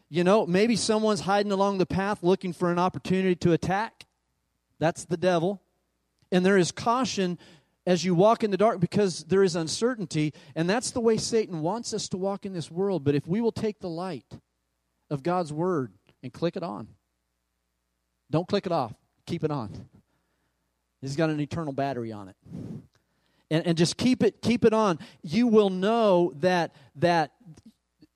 You 0.10 0.24
know, 0.24 0.46
maybe 0.46 0.75
someone's 0.75 1.22
hiding 1.22 1.51
along 1.51 1.77
the 1.77 1.86
path 1.86 2.24
looking 2.24 2.54
for 2.54 2.72
an 2.72 2.80
opportunity 2.80 3.36
to 3.36 3.54
attack. 3.54 4.06
That's 4.80 5.06
the 5.06 5.18
devil. 5.18 5.62
And 6.32 6.46
there 6.46 6.58
is 6.58 6.72
caution 6.72 7.38
as 7.86 8.04
you 8.04 8.15
walk 8.15 8.44
in 8.44 8.51
the 8.51 8.58
dark 8.58 8.80
because 8.80 9.24
there 9.25 9.44
is 9.44 9.56
uncertainty. 9.56 10.34
And 10.56 10.70
that's 10.70 10.92
the 10.92 11.00
way 11.00 11.18
Satan 11.18 11.62
wants 11.62 11.94
us 11.94 12.10
to 12.10 12.18
walk 12.18 12.46
in 12.46 12.54
this 12.54 12.72
world. 12.72 13.04
But 13.04 13.15
if 13.15 13.27
we 13.27 13.42
will 13.42 13.51
take 13.51 13.80
the 13.80 13.89
light 13.89 14.25
of 15.10 15.24
God's 15.24 15.54
word 15.54 15.94
and 16.24 16.32
click 16.34 16.56
it 16.56 16.63
on, 16.63 16.88
don't 18.32 18.48
click 18.48 18.65
it 18.65 18.72
off, 18.72 18.94
keep 19.25 19.44
it 19.44 19.51
on. 19.51 19.88
It's 21.01 21.15
got 21.15 21.30
an 21.30 21.39
eternal 21.39 21.74
battery 21.74 22.12
on 22.12 22.30
it. 22.30 22.36
And, 23.52 23.66
and 23.68 23.78
just 23.78 23.98
keep 23.98 24.24
it 24.24 24.42
keep 24.42 24.66
it 24.66 24.74
on. 24.74 24.98
You 25.22 25.48
will 25.48 25.70
know 25.70 26.34
that 26.38 26.74
that 26.96 27.32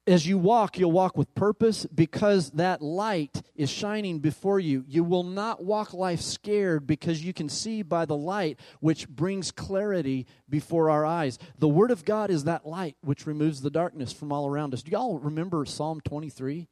as 0.09 0.25
you 0.25 0.39
walk, 0.39 0.79
you'll 0.79 0.91
walk 0.91 1.15
with 1.15 1.33
purpose 1.35 1.85
because 1.85 2.49
that 2.51 2.81
light 2.81 3.43
is 3.55 3.69
shining 3.69 4.19
before 4.19 4.59
you. 4.59 4.83
You 4.87 5.03
will 5.03 5.23
not 5.23 5.63
walk 5.63 5.93
life 5.93 6.19
scared 6.19 6.87
because 6.87 7.23
you 7.23 7.31
can 7.31 7.47
see 7.47 7.83
by 7.83 8.05
the 8.05 8.17
light 8.17 8.59
which 8.79 9.07
brings 9.07 9.51
clarity 9.51 10.25
before 10.49 10.89
our 10.89 11.05
eyes. 11.05 11.37
The 11.59 11.67
Word 11.67 11.91
of 11.91 12.05
God 12.05 12.31
is 12.31 12.45
that 12.45 12.65
light 12.65 12.97
which 13.01 13.27
removes 13.27 13.61
the 13.61 13.69
darkness 13.69 14.11
from 14.11 14.31
all 14.31 14.47
around 14.47 14.73
us. 14.73 14.81
Do 14.81 14.91
y'all 14.91 15.19
remember 15.19 15.63
Psalm 15.65 16.01
23? 16.01 16.67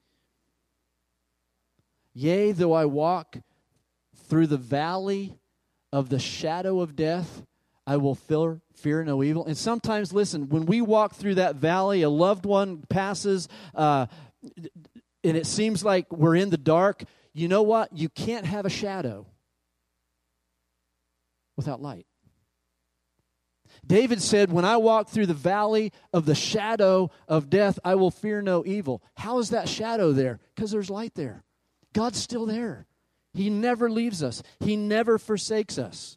Yea, 2.15 2.51
though 2.53 2.73
I 2.73 2.85
walk 2.85 3.37
through 4.15 4.47
the 4.47 4.57
valley 4.57 5.37
of 5.93 6.09
the 6.09 6.19
shadow 6.19 6.79
of 6.79 6.95
death, 6.95 7.43
I 7.87 7.95
will 7.95 8.15
fear, 8.15 8.59
fear 8.75 9.03
no 9.05 9.23
evil. 9.23 9.45
And 9.45 9.57
sometimes, 9.57 10.11
listen, 10.11 10.49
when 10.49 10.65
we 10.65 10.81
walk 10.81 11.15
through 11.15 11.35
that 11.35 11.55
valley, 11.55 12.01
a 12.01 12.09
loved 12.09 12.45
one 12.45 12.83
passes, 12.89 13.47
uh, 13.73 14.07
and 15.23 15.37
it 15.37 15.47
seems 15.47 15.85
like 15.85 16.11
we're 16.11 16.35
in 16.35 16.49
the 16.49 16.57
dark. 16.57 17.05
You 17.33 17.47
know 17.47 17.63
what? 17.63 17.95
You 17.97 18.09
can't 18.09 18.45
have 18.45 18.65
a 18.65 18.69
shadow 18.69 19.25
without 21.55 21.81
light. 21.81 22.05
David 23.85 24.21
said, 24.21 24.51
When 24.51 24.65
I 24.65 24.77
walk 24.77 25.07
through 25.07 25.27
the 25.27 25.33
valley 25.33 25.93
of 26.11 26.25
the 26.25 26.35
shadow 26.35 27.09
of 27.25 27.49
death, 27.49 27.79
I 27.85 27.95
will 27.95 28.11
fear 28.11 28.41
no 28.41 28.65
evil. 28.65 29.01
How 29.15 29.39
is 29.39 29.51
that 29.51 29.69
shadow 29.69 30.11
there? 30.11 30.41
Because 30.55 30.71
there's 30.71 30.89
light 30.89 31.15
there. 31.15 31.45
God's 31.93 32.19
still 32.19 32.45
there. 32.45 32.85
He 33.33 33.49
never 33.49 33.89
leaves 33.89 34.21
us, 34.21 34.43
He 34.59 34.75
never 34.75 35.17
forsakes 35.17 35.77
us. 35.77 36.16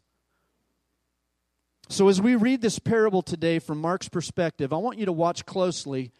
So, 1.91 2.07
as 2.07 2.21
we 2.21 2.37
read 2.37 2.61
this 2.61 2.79
parable 2.79 3.21
today 3.21 3.59
from 3.59 3.81
Mark's 3.81 4.07
perspective, 4.07 4.71
I 4.71 4.77
want 4.77 4.97
you 4.97 5.07
to 5.07 5.11
watch 5.11 5.45
closely 5.45 6.13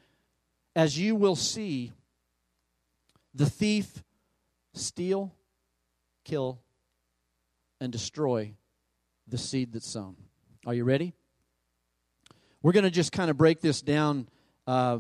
as 0.76 1.00
you 1.00 1.16
will 1.16 1.38
see 1.38 1.94
the 3.34 3.50
thief 3.50 4.04
steal, 4.74 5.34
kill, 6.26 6.60
and 7.80 7.90
destroy 7.90 8.54
the 9.30 9.38
seed 9.38 9.72
that's 9.72 9.88
sown. 9.88 10.18
Are 10.66 10.74
you 10.74 10.84
ready? 10.84 11.14
We're 12.62 12.74
going 12.74 12.84
to 12.84 12.92
just 12.92 13.14
kind 13.14 13.32
of 13.32 13.38
break 13.38 13.62
this 13.62 13.82
down 13.82 14.28
uh, 14.68 15.00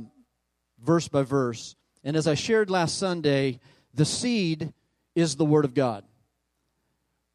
verse 0.81 1.09
by 1.09 1.23
verse. 1.23 1.75
And 2.05 2.15
as 2.15 2.27
I 2.27 2.35
shared 2.35 2.69
last 2.69 2.97
Sunday, 2.97 3.59
the 3.93 4.05
seed 4.05 4.71
is 5.15 5.35
the 5.35 5.43
Word 5.43 5.65
of 5.65 5.73
God. 5.73 6.05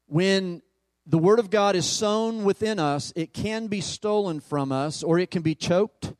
When 0.07 0.63
the 1.09 1.17
Word 1.17 1.39
of 1.39 1.49
God 1.49 1.75
is 1.77 1.89
sown 1.89 2.43
within 2.43 2.79
us, 2.79 3.13
it 3.15 3.33
can 3.33 3.67
be 3.67 3.79
stolen 3.79 4.41
from 4.41 4.73
us, 4.73 5.03
or 5.03 5.17
it 5.17 5.31
can 5.31 5.41
be 5.41 5.55
choked, 5.55 6.13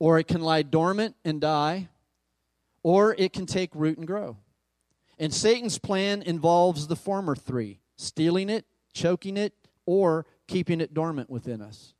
or 0.00 0.18
it 0.18 0.26
can 0.26 0.40
lie 0.42 0.62
dormant 0.62 1.14
and 1.24 1.40
die, 1.40 1.88
or 2.82 3.14
it 3.16 3.32
can 3.32 3.46
take 3.46 3.70
root 3.74 3.98
and 3.98 4.06
grow. 4.06 4.36
And 5.18 5.32
Satan's 5.32 5.78
plan 5.78 6.20
involves 6.22 6.88
the 6.88 6.96
former 6.96 7.36
three 7.36 7.78
stealing 7.96 8.50
it, 8.50 8.66
choking 8.92 9.36
it, 9.36 9.54
or 9.86 10.26
keeping 10.48 10.80
it 10.80 10.92
dormant 10.92 11.30
within 11.30 11.62
us. 11.62 11.94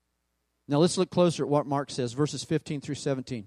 Now 0.67 0.79
let's 0.79 0.99
look 0.99 1.11
closer 1.11 1.45
at 1.45 1.49
what 1.49 1.67
Mark 1.67 1.91
says, 1.91 2.13
verses 2.13 2.43
15 2.43 2.81
through 2.81 2.97
17. 2.97 3.47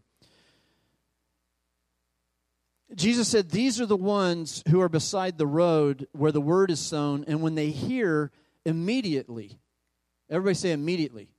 Jesus 2.95 3.27
said, 3.27 3.49
These 3.49 3.81
are 3.81 3.85
the 3.85 3.97
ones 3.97 4.63
who 4.69 4.79
are 4.79 4.87
beside 4.87 5.37
the 5.37 5.47
road 5.47 6.07
where 6.13 6.31
the 6.31 6.39
word 6.39 6.71
is 6.71 6.79
sown, 6.79 7.25
and 7.27 7.41
when 7.41 7.55
they 7.55 7.71
hear, 7.71 8.31
immediately, 8.65 9.59
everybody 10.29 10.55
say 10.55 10.71
immediately. 10.71 11.29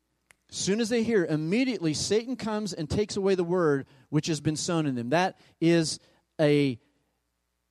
As 0.49 0.57
soon 0.57 0.81
as 0.81 0.89
they 0.89 1.03
hear, 1.03 1.25
immediately 1.25 1.93
Satan 1.93 2.37
comes 2.37 2.73
and 2.73 2.89
takes 2.89 3.17
away 3.17 3.35
the 3.35 3.45
word 3.45 3.87
which 4.11 4.29
has 4.29 4.41
been 4.41 4.57
sown 4.57 4.87
in 4.87 4.95
them. 4.95 5.11
That 5.11 5.39
is 5.61 5.99
a 6.41 6.79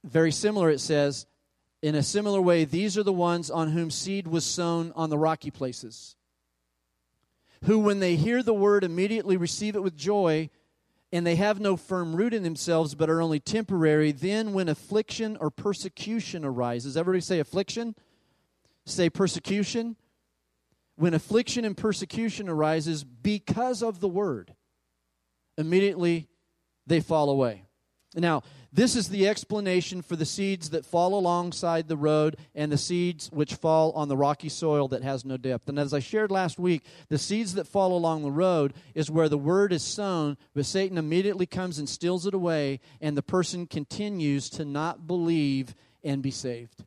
very 0.03 0.31
similar, 0.31 0.69
it 0.69 0.81
says, 0.81 1.25
in 1.81 1.95
a 1.95 2.03
similar 2.03 2.41
way, 2.41 2.65
these 2.65 2.97
are 2.97 3.03
the 3.03 3.13
ones 3.13 3.49
on 3.49 3.69
whom 3.69 3.91
seed 3.91 4.27
was 4.27 4.43
sown 4.43 4.91
on 4.95 5.09
the 5.09 5.17
rocky 5.17 5.51
places, 5.51 6.15
who, 7.63 7.79
when 7.79 7.99
they 7.99 8.15
hear 8.15 8.43
the 8.43 8.53
word, 8.53 8.83
immediately 8.83 9.37
receive 9.37 9.75
it 9.75 9.83
with 9.83 9.95
joy 9.95 10.49
and 11.11 11.25
they 11.25 11.35
have 11.35 11.59
no 11.59 11.77
firm 11.77 12.15
root 12.15 12.33
in 12.33 12.43
themselves, 12.43 12.93
but 12.93 13.09
are 13.09 13.21
only 13.21 13.39
temporary, 13.39 14.11
then 14.11 14.51
when 14.51 14.67
affliction 14.67 15.37
or 15.39 15.49
persecution 15.49 16.43
arises, 16.43 16.97
everybody 16.97 17.21
say 17.21 17.39
affliction? 17.39 17.95
Say 18.85 19.09
persecution. 19.09 19.95
When 20.97 21.13
affliction 21.13 21.65
and 21.65 21.75
persecution 21.75 22.47
arises 22.47 23.03
because 23.03 23.83
of 23.83 23.99
the 23.99 24.07
word, 24.07 24.53
immediately 25.57 26.29
they 26.87 27.01
fall 27.01 27.29
away. 27.29 27.63
Now, 28.15 28.43
this 28.71 28.95
is 28.95 29.09
the 29.09 29.27
explanation 29.27 30.01
for 30.01 30.15
the 30.15 30.25
seeds 30.25 30.69
that 30.69 30.85
fall 30.85 31.17
alongside 31.17 31.87
the 31.87 31.97
road 31.97 32.37
and 32.53 32.71
the 32.71 32.77
seeds 32.77 33.29
which 33.31 33.55
fall 33.55 33.91
on 33.91 34.07
the 34.07 34.17
rocky 34.17 34.49
soil 34.49 34.87
that 34.89 35.03
has 35.03 35.25
no 35.25 35.37
depth. 35.37 35.67
And 35.67 35.77
as 35.77 35.93
I 35.93 35.99
shared 35.99 36.31
last 36.31 36.59
week, 36.59 36.85
the 37.09 37.17
seeds 37.17 37.55
that 37.55 37.67
fall 37.67 37.95
along 37.95 38.23
the 38.23 38.31
road 38.31 38.73
is 38.93 39.11
where 39.11 39.29
the 39.29 39.37
word 39.37 39.73
is 39.73 39.83
sown, 39.83 40.37
but 40.53 40.65
Satan 40.65 40.97
immediately 40.97 41.45
comes 41.45 41.79
and 41.79 41.89
steals 41.89 42.25
it 42.25 42.33
away, 42.33 42.79
and 43.01 43.17
the 43.17 43.23
person 43.23 43.67
continues 43.67 44.49
to 44.51 44.63
not 44.65 45.07
believe 45.07 45.75
and 46.03 46.21
be 46.21 46.31
saved. 46.31 46.83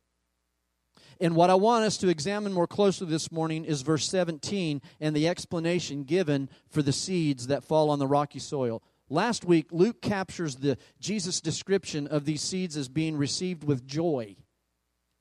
And 1.20 1.34
what 1.34 1.50
I 1.50 1.54
want 1.54 1.84
us 1.84 1.96
to 1.98 2.08
examine 2.08 2.52
more 2.52 2.68
closely 2.68 3.08
this 3.08 3.32
morning 3.32 3.64
is 3.64 3.82
verse 3.82 4.08
17 4.08 4.80
and 5.00 5.16
the 5.16 5.26
explanation 5.26 6.04
given 6.04 6.48
for 6.68 6.80
the 6.80 6.92
seeds 6.92 7.48
that 7.48 7.64
fall 7.64 7.90
on 7.90 7.98
the 7.98 8.06
rocky 8.06 8.38
soil. 8.38 8.82
Last 9.10 9.44
week, 9.44 9.66
Luke 9.72 10.00
captures 10.00 10.56
the 10.56 10.78
Jesus 11.00 11.40
description 11.40 12.06
of 12.06 12.25
these 12.25 12.42
seeds 12.42 12.76
as 12.76 12.88
being 12.88 13.16
received 13.16 13.64
with 13.64 13.87
joy 13.87 14.37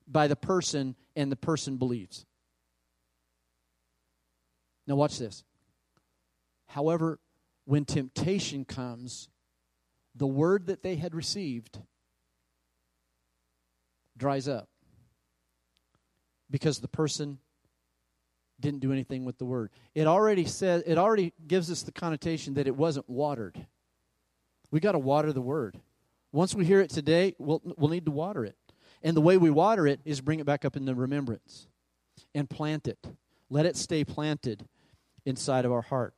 by 0.08 0.28
the 0.28 0.36
person, 0.36 0.96
and 1.16 1.32
the 1.32 1.36
person 1.36 1.78
believes. 1.78 2.26
Now, 4.86 4.96
watch 4.96 5.18
this. 5.18 5.44
However, 6.68 7.20
when 7.66 7.86
temptation 7.86 8.64
comes, 8.66 9.30
the 10.16 10.28
word 10.28 10.68
that 10.68 10.84
they 10.84 10.96
had 10.96 11.14
received 11.14 11.80
dries 14.18 14.48
up 14.48 14.70
because 16.50 16.80
the 16.80 16.88
person 16.88 17.40
didn't 18.60 18.80
do 18.80 18.92
anything 18.92 19.26
with 19.26 19.38
the 19.38 19.46
word. 19.46 19.70
It 19.94 20.08
already 20.08 20.46
says 20.46 20.84
it 20.86 20.98
already 20.98 21.34
gives 21.48 21.72
us 21.72 21.84
the 21.84 21.92
connotation 21.92 22.56
that 22.56 22.68
it 22.68 22.76
wasn't 22.76 23.10
watered. 23.10 23.68
We 24.72 24.80
got 24.80 24.94
to 24.94 25.00
water 25.00 25.32
the 25.32 25.42
word. 25.42 25.80
Once 26.32 26.54
we 26.54 26.66
hear 26.66 26.82
it 26.82 26.90
today, 26.90 27.36
we'll, 27.38 27.62
we'll 27.78 27.90
need 27.90 28.06
to 28.06 28.12
water 28.12 28.44
it. 28.44 28.56
And 29.04 29.16
the 29.16 29.22
way 29.22 29.38
we 29.38 29.50
water 29.50 29.88
it 29.88 30.00
is 30.06 30.22
bring 30.22 30.40
it 30.40 30.46
back 30.46 30.66
up 30.66 30.76
into 30.76 30.94
remembrance 30.94 31.68
and 32.34 32.50
plant 32.50 32.88
it. 32.88 32.98
Let 33.50 33.66
it 33.66 33.78
stay 33.78 34.04
planted 34.04 34.68
inside 35.26 35.66
of 35.66 35.72
our 35.72 35.82
heart. 35.82 36.14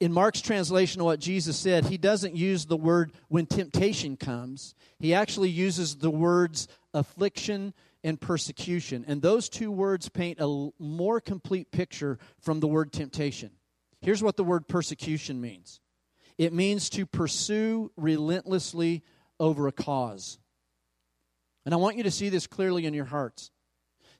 In 0.00 0.12
Mark's 0.12 0.40
translation 0.40 1.00
of 1.00 1.06
what 1.06 1.18
Jesus 1.18 1.56
said, 1.56 1.86
he 1.86 1.98
doesn't 1.98 2.36
use 2.36 2.66
the 2.66 2.76
word 2.76 3.12
when 3.26 3.46
temptation 3.46 4.16
comes. 4.16 4.76
He 5.00 5.12
actually 5.12 5.50
uses 5.50 5.96
the 5.96 6.10
words 6.10 6.68
affliction 6.94 7.74
and 8.04 8.20
persecution. 8.20 9.04
And 9.06 9.20
those 9.22 9.48
two 9.48 9.70
words 9.70 10.08
paint 10.08 10.38
a 10.40 10.70
more 10.78 11.20
complete 11.20 11.70
picture 11.70 12.18
from 12.40 12.60
the 12.60 12.68
word 12.68 12.92
temptation. 12.92 13.50
Here's 14.00 14.22
what 14.22 14.36
the 14.36 14.44
word 14.44 14.68
persecution 14.68 15.40
means 15.40 15.80
it 16.36 16.52
means 16.52 16.88
to 16.90 17.04
pursue 17.04 17.90
relentlessly 17.96 19.02
over 19.40 19.66
a 19.66 19.72
cause. 19.72 20.38
And 21.64 21.74
I 21.74 21.76
want 21.76 21.96
you 21.96 22.04
to 22.04 22.10
see 22.10 22.28
this 22.28 22.46
clearly 22.46 22.86
in 22.86 22.94
your 22.94 23.04
hearts. 23.04 23.50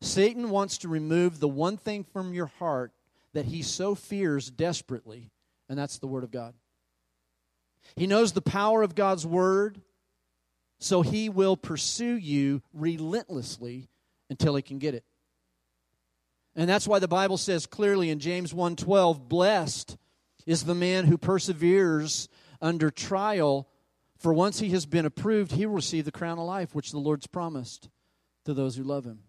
Satan 0.01 0.51
wants 0.51 0.79
to 0.79 0.89
remove 0.89 1.41
the 1.41 1.49
one 1.49 1.77
thing 1.77 2.05
from 2.05 2.33
your 2.33 2.47
heart 2.59 2.93
that 3.33 3.47
he 3.47 3.63
so 3.63 3.95
fears 3.95 4.51
desperately, 4.51 5.31
and 5.69 5.79
that's 5.79 5.99
the 5.99 6.07
Word 6.07 6.25
of 6.25 6.31
God. 6.31 6.55
He 7.97 8.07
knows 8.07 8.33
the 8.33 8.43
power 8.43 8.83
of 8.83 8.95
God's 8.95 9.27
Word, 9.27 9.81
so 10.79 11.03
he 11.03 11.29
will 11.29 11.57
pursue 11.57 12.17
you 12.17 12.63
relentlessly 12.73 13.89
until 14.31 14.55
he 14.55 14.63
can 14.63 14.79
get 14.79 14.95
it. 14.95 15.05
And 16.55 16.69
that's 16.69 16.89
why 16.89 16.99
the 16.99 17.09
Bible 17.09 17.37
says 17.37 17.67
clearly 17.67 18.11
in 18.11 18.19
James 18.19 18.53
1:12, 18.53 19.29
blessed 19.29 19.97
is 20.47 20.65
the 20.65 20.75
man 20.75 21.07
who 21.07 21.19
perseveres 21.19 22.29
under 22.61 22.91
trial, 22.91 23.69
for 24.17 24.33
once 24.33 24.59
he 24.59 24.71
has 24.71 24.87
been 24.87 25.07
approved, 25.07 25.53
he 25.53 25.67
will 25.67 25.75
receive 25.75 26.05
the 26.05 26.13
crown 26.13 26.39
of 26.39 26.47
life 26.47 26.75
which 26.75 26.91
the 26.91 26.99
Lord's 26.99 27.27
promised 27.27 27.89
to 28.45 28.55
those 28.55 28.77
who 28.77 28.83
love 28.83 29.05
him. 29.05 29.21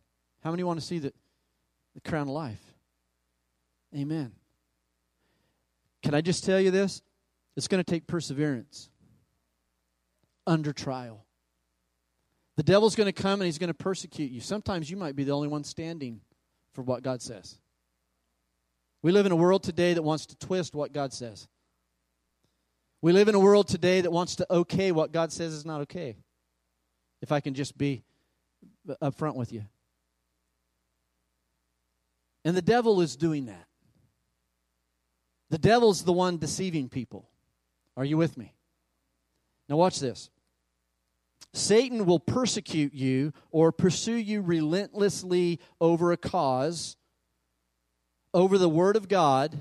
How 0.44 0.52
many 0.52 0.64
want 0.64 0.80
to 0.80 0.86
see 0.86 1.00
the, 1.00 1.14
the 1.94 2.02
crown 2.02 2.24
of 2.24 2.34
life? 2.34 2.64
Amen. 3.96 4.32
Can 6.02 6.14
I 6.14 6.22
just 6.22 6.44
tell 6.44 6.60
you 6.60 6.72
this? 6.72 7.02
It's 7.56 7.68
going 7.68 7.84
to 7.84 7.92
take 7.92 8.08
perseverance 8.08 8.90
under 10.48 10.72
trial. 10.72 11.26
The 12.60 12.64
devil's 12.64 12.94
going 12.94 13.06
to 13.06 13.14
come 13.14 13.40
and 13.40 13.46
he's 13.46 13.58
going 13.58 13.70
to 13.70 13.74
persecute 13.74 14.32
you. 14.32 14.42
Sometimes 14.42 14.92
you 14.92 14.98
might 14.98 15.16
be 15.16 15.24
the 15.24 15.32
only 15.32 15.48
one 15.48 15.64
standing 15.64 16.20
for 16.74 16.82
what 16.82 17.04
God 17.04 17.22
says. 17.22 17.58
We 19.02 19.14
live 19.14 19.26
in 19.26 19.32
a 19.32 19.36
world 19.38 19.64
today 19.64 19.94
that 19.94 20.02
wants 20.02 20.26
to 20.26 20.36
twist 20.36 20.76
what 20.76 20.92
God 20.92 21.14
says. 21.14 21.48
We 23.02 23.14
live 23.14 23.30
in 23.30 23.36
a 23.36 23.40
world 23.40 23.70
today 23.70 24.02
that 24.02 24.12
wants 24.12 24.36
to 24.36 24.54
okay 24.54 24.92
what 24.92 25.14
God 25.14 25.32
says 25.32 25.54
is 25.54 25.66
not 25.66 25.80
okay. 25.84 26.18
If 27.22 27.32
I 27.32 27.40
can 27.40 27.54
just 27.54 27.78
be 27.78 28.04
upfront 29.02 29.36
with 29.36 29.54
you. 29.54 29.64
And 32.44 32.58
the 32.58 32.62
devil 32.62 33.00
is 33.00 33.16
doing 33.16 33.46
that. 33.46 33.68
The 35.50 35.60
devil's 35.60 36.04
the 36.04 36.12
one 36.12 36.38
deceiving 36.38 36.90
people. 36.90 37.30
Are 37.96 38.04
you 38.04 38.18
with 38.18 38.38
me? 38.38 38.54
Now, 39.70 39.78
watch 39.78 40.02
this. 40.02 40.30
Satan 41.54 42.06
will 42.06 42.20
persecute 42.20 42.94
you 42.94 43.34
or 43.52 43.72
pursue 43.72 44.16
you 44.16 44.42
relentlessly 44.42 45.60
over 45.82 46.12
a 46.12 46.18
cause 46.18 46.96
over 48.34 48.58
the 48.58 48.70
Word 48.70 48.96
of 48.96 49.08
God, 49.08 49.58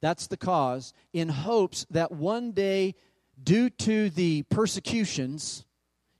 that's 0.00 0.26
the 0.26 0.36
cause, 0.36 0.92
in 1.12 1.28
hopes 1.28 1.86
that 1.90 2.12
one 2.12 2.52
day, 2.52 2.94
due 3.42 3.70
to 3.70 4.10
the 4.10 4.42
persecutions, 4.44 5.64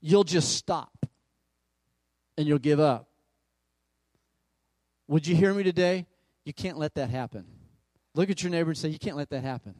you'll 0.01 0.23
just 0.23 0.55
stop 0.55 1.05
and 2.37 2.47
you'll 2.47 2.57
give 2.57 2.79
up. 2.79 3.07
Would 5.07 5.27
you 5.27 5.35
hear 5.35 5.53
me 5.53 5.63
today? 5.63 6.07
You 6.45 6.53
can't 6.53 6.77
let 6.77 6.95
that 6.95 7.09
happen. 7.09 7.45
Look 8.15 8.29
at 8.29 8.41
your 8.41 8.51
neighbor 8.51 8.71
and 8.71 8.77
say, 8.77 8.89
You 8.89 8.99
can't 8.99 9.17
let 9.17 9.29
that 9.29 9.43
happen. 9.43 9.75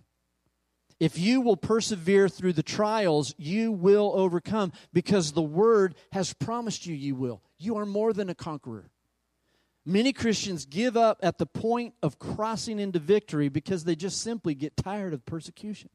If 1.00 1.20
you 1.20 1.42
will 1.42 1.58
persevere 1.58 2.30
through 2.30 2.54
the 2.54 2.64
trials, 2.64 3.36
you 3.38 3.72
will 3.72 4.14
overcome 4.16 4.72
because 4.94 5.34
the 5.34 5.42
Word 5.42 5.96
has 6.14 6.34
promised 6.34 6.86
you 6.86 6.96
you 6.96 7.16
will. 7.16 7.42
You 7.58 7.78
are 7.78 7.86
more 7.86 8.14
than 8.14 8.30
a 8.30 8.36
conqueror. 8.36 8.90
Many 9.86 10.14
Christians 10.14 10.66
give 10.66 10.98
up 10.98 11.20
at 11.22 11.38
the 11.38 11.46
point 11.46 11.94
of 12.02 12.18
crossing 12.18 12.80
into 12.80 12.98
victory 12.98 13.50
because 13.50 13.84
they 13.84 13.96
just 13.96 14.22
simply 14.22 14.56
get 14.56 14.78
tired 14.78 15.14
of 15.14 15.26
persecutions. 15.26 15.92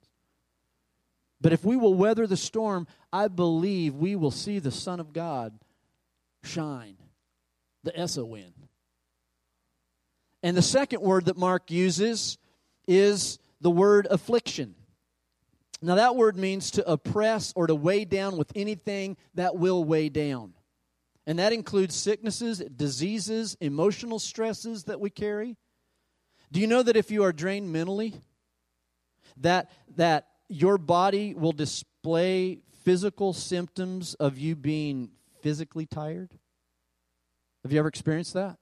But 1.40 1.52
if 1.52 1.64
we 1.64 1.76
will 1.76 1.94
weather 1.94 2.26
the 2.26 2.36
storm, 2.36 2.86
I 3.12 3.28
believe 3.28 3.94
we 3.94 4.14
will 4.14 4.30
see 4.30 4.58
the 4.58 4.70
Son 4.70 5.00
of 5.00 5.12
God 5.12 5.58
shine, 6.44 6.98
the 7.82 7.98
S 7.98 8.18
O 8.18 8.34
N. 8.34 8.52
And 10.42 10.56
the 10.56 10.62
second 10.62 11.00
word 11.00 11.24
that 11.24 11.36
Mark 11.36 11.70
uses 11.70 12.38
is 12.86 13.38
the 13.60 13.70
word 13.70 14.06
affliction. 14.10 14.74
Now, 15.82 15.94
that 15.94 16.16
word 16.16 16.36
means 16.36 16.72
to 16.72 16.90
oppress 16.90 17.52
or 17.56 17.66
to 17.66 17.74
weigh 17.74 18.04
down 18.04 18.36
with 18.36 18.52
anything 18.54 19.16
that 19.34 19.56
will 19.56 19.82
weigh 19.82 20.10
down. 20.10 20.52
And 21.26 21.38
that 21.38 21.52
includes 21.52 21.94
sicknesses, 21.94 22.58
diseases, 22.58 23.56
emotional 23.60 24.18
stresses 24.18 24.84
that 24.84 25.00
we 25.00 25.10
carry. 25.10 25.56
Do 26.52 26.60
you 26.60 26.66
know 26.66 26.82
that 26.82 26.96
if 26.96 27.10
you 27.10 27.22
are 27.22 27.32
drained 27.32 27.72
mentally, 27.72 28.14
that 29.38 29.70
that 29.96 30.26
your 30.48 30.76
body 30.76 31.34
will 31.34 31.52
display 31.52 32.60
physical 32.84 33.32
symptoms 33.32 34.14
of 34.14 34.38
you 34.38 34.56
being 34.56 35.10
physically 35.40 35.86
tired? 35.86 36.32
Have 37.62 37.72
you 37.72 37.78
ever 37.78 37.88
experienced 37.88 38.34
that? 38.34 38.56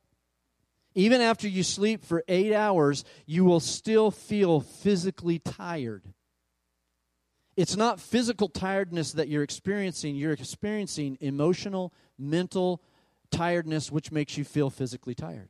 Even 0.94 1.20
after 1.20 1.48
you 1.48 1.62
sleep 1.62 2.04
for 2.04 2.24
eight 2.28 2.52
hours, 2.52 3.04
you 3.24 3.44
will 3.44 3.60
still 3.60 4.10
feel 4.10 4.60
physically 4.60 5.38
tired. 5.38 6.02
It's 7.58 7.76
not 7.76 7.98
physical 7.98 8.48
tiredness 8.48 9.10
that 9.14 9.26
you're 9.26 9.42
experiencing, 9.42 10.14
you're 10.14 10.32
experiencing 10.32 11.18
emotional, 11.20 11.92
mental 12.16 12.80
tiredness, 13.32 13.90
which 13.90 14.12
makes 14.12 14.38
you 14.38 14.44
feel 14.44 14.70
physically 14.70 15.16
tired. 15.16 15.48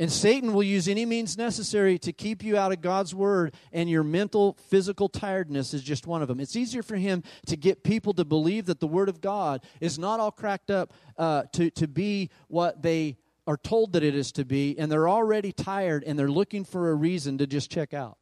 And 0.00 0.10
Satan 0.10 0.52
will 0.52 0.64
use 0.64 0.88
any 0.88 1.06
means 1.06 1.38
necessary 1.38 1.96
to 2.00 2.12
keep 2.12 2.42
you 2.42 2.56
out 2.56 2.72
of 2.72 2.80
God's 2.80 3.14
word, 3.14 3.54
and 3.72 3.88
your 3.88 4.02
mental, 4.02 4.58
physical 4.68 5.08
tiredness 5.08 5.74
is 5.74 5.84
just 5.84 6.08
one 6.08 6.22
of 6.22 6.28
them. 6.28 6.40
It's 6.40 6.56
easier 6.56 6.82
for 6.82 6.96
him 6.96 7.22
to 7.46 7.56
get 7.56 7.84
people 7.84 8.12
to 8.14 8.24
believe 8.24 8.66
that 8.66 8.80
the 8.80 8.88
word 8.88 9.08
of 9.08 9.20
God 9.20 9.62
is 9.80 9.96
not 9.96 10.18
all 10.18 10.32
cracked 10.32 10.72
up 10.72 10.92
uh, 11.16 11.44
to, 11.52 11.70
to 11.70 11.86
be 11.86 12.30
what 12.48 12.82
they 12.82 13.16
are 13.46 13.58
told 13.58 13.92
that 13.92 14.02
it 14.02 14.16
is 14.16 14.32
to 14.32 14.44
be, 14.44 14.76
and 14.76 14.90
they're 14.90 15.08
already 15.08 15.52
tired 15.52 16.02
and 16.02 16.18
they're 16.18 16.28
looking 16.28 16.64
for 16.64 16.90
a 16.90 16.94
reason 16.96 17.38
to 17.38 17.46
just 17.46 17.70
check 17.70 17.94
out. 17.94 18.18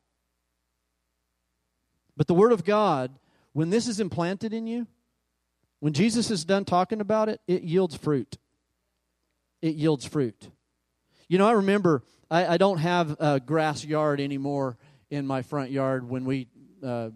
But 2.17 2.27
the 2.27 2.35
word 2.35 2.53
of 2.53 2.65
God, 2.65 3.19
when 3.53 3.71
this 3.71 3.89
is 3.89 4.01
implanted 4.01 4.53
in 4.53 4.67
you, 4.67 4.87
when 5.81 5.93
Jesus 5.93 6.31
is 6.31 6.45
done 6.45 6.65
talking 6.65 7.01
about 7.01 7.29
it, 7.29 7.41
it 7.47 7.63
yields 7.63 7.97
fruit. 7.97 8.39
It 9.61 9.75
yields 9.75 10.07
fruit. 10.07 10.49
You 11.29 11.39
know, 11.39 11.47
I 11.47 11.53
remember 11.53 12.03
I, 12.31 12.47
I 12.47 12.57
don't 12.57 12.79
have 12.79 13.17
a 13.21 13.41
grass 13.41 13.85
yard 13.85 14.21
anymore 14.21 14.79
in 15.11 15.27
my 15.27 15.43
front 15.43 15.71
yard. 15.71 16.09
When 16.09 16.25
we 16.25 16.49
uh, 16.83 17.11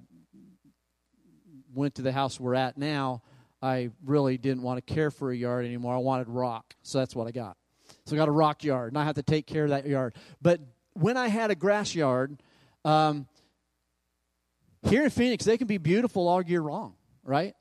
went 1.74 1.96
to 1.96 2.02
the 2.02 2.12
house 2.12 2.38
we're 2.38 2.54
at 2.54 2.76
now, 2.76 3.22
I 3.62 3.90
really 4.04 4.38
didn't 4.38 4.62
want 4.62 4.84
to 4.84 4.94
care 4.94 5.10
for 5.10 5.30
a 5.30 5.36
yard 5.36 5.64
anymore. 5.64 5.94
I 5.94 5.98
wanted 5.98 6.28
rock, 6.28 6.74
so 6.82 6.98
that's 6.98 7.14
what 7.14 7.26
I 7.26 7.30
got. 7.30 7.56
So 8.06 8.16
I 8.16 8.18
got 8.18 8.28
a 8.28 8.32
rock 8.32 8.64
yard, 8.64 8.92
and 8.92 8.98
I 8.98 9.04
have 9.04 9.16
to 9.16 9.22
take 9.22 9.46
care 9.46 9.64
of 9.64 9.70
that 9.70 9.86
yard. 9.86 10.14
But 10.40 10.60
when 10.94 11.16
I 11.16 11.28
had 11.28 11.50
a 11.50 11.54
grass 11.54 11.94
yard, 11.94 12.42
um, 12.84 13.26
here 14.82 15.04
in 15.04 15.10
Phoenix, 15.10 15.44
they 15.44 15.58
can 15.58 15.66
be 15.66 15.78
beautiful 15.78 16.28
all 16.28 16.42
year 16.42 16.62
long, 16.62 16.94
right? 17.22 17.54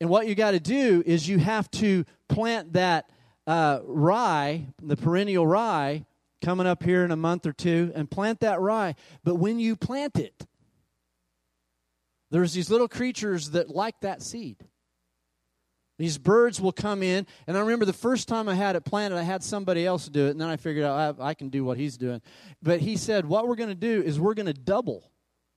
And 0.00 0.10
what 0.10 0.26
you 0.26 0.34
got 0.34 0.52
to 0.52 0.60
do 0.60 1.02
is 1.04 1.28
you 1.28 1.38
have 1.38 1.70
to 1.72 2.04
plant 2.28 2.74
that 2.74 3.10
uh, 3.46 3.80
rye, 3.84 4.66
the 4.82 4.96
perennial 4.96 5.46
rye, 5.46 6.04
coming 6.42 6.66
up 6.66 6.82
here 6.82 7.04
in 7.04 7.10
a 7.10 7.16
month 7.16 7.46
or 7.46 7.52
two, 7.52 7.92
and 7.94 8.10
plant 8.10 8.40
that 8.40 8.60
rye. 8.60 8.94
But 9.24 9.36
when 9.36 9.58
you 9.58 9.74
plant 9.74 10.16
it, 10.16 10.46
there's 12.30 12.52
these 12.52 12.70
little 12.70 12.88
creatures 12.88 13.50
that 13.50 13.70
like 13.70 14.00
that 14.00 14.22
seed. 14.22 14.56
These 15.98 16.18
birds 16.18 16.60
will 16.60 16.72
come 16.72 17.02
in, 17.02 17.26
and 17.48 17.56
I 17.56 17.60
remember 17.60 17.84
the 17.84 17.92
first 17.92 18.28
time 18.28 18.48
I 18.48 18.54
had 18.54 18.76
it 18.76 18.84
planted, 18.84 19.18
I 19.18 19.22
had 19.22 19.42
somebody 19.42 19.84
else 19.84 20.08
do 20.08 20.26
it, 20.26 20.30
and 20.30 20.40
then 20.40 20.48
I 20.48 20.56
figured 20.56 20.84
out 20.84 21.18
I, 21.18 21.30
I 21.30 21.34
can 21.34 21.48
do 21.48 21.64
what 21.64 21.76
he's 21.76 21.96
doing. 21.96 22.22
But 22.62 22.80
he 22.80 22.96
said, 22.96 23.26
What 23.26 23.48
we're 23.48 23.56
going 23.56 23.68
to 23.70 23.74
do 23.74 24.02
is 24.02 24.20
we're 24.20 24.34
going 24.34 24.46
to 24.46 24.52
double 24.52 25.10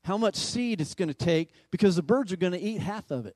how 0.04 0.18
much 0.18 0.36
seed 0.36 0.82
it's 0.82 0.96
going 0.96 1.08
to 1.08 1.14
take 1.14 1.52
because 1.72 1.96
the 1.96 2.04
birds 2.04 2.34
are 2.34 2.38
going 2.38 2.54
to 2.54 2.60
eat 2.60 2.80
half 2.80 3.12
of 3.12 3.26
it. 3.26 3.36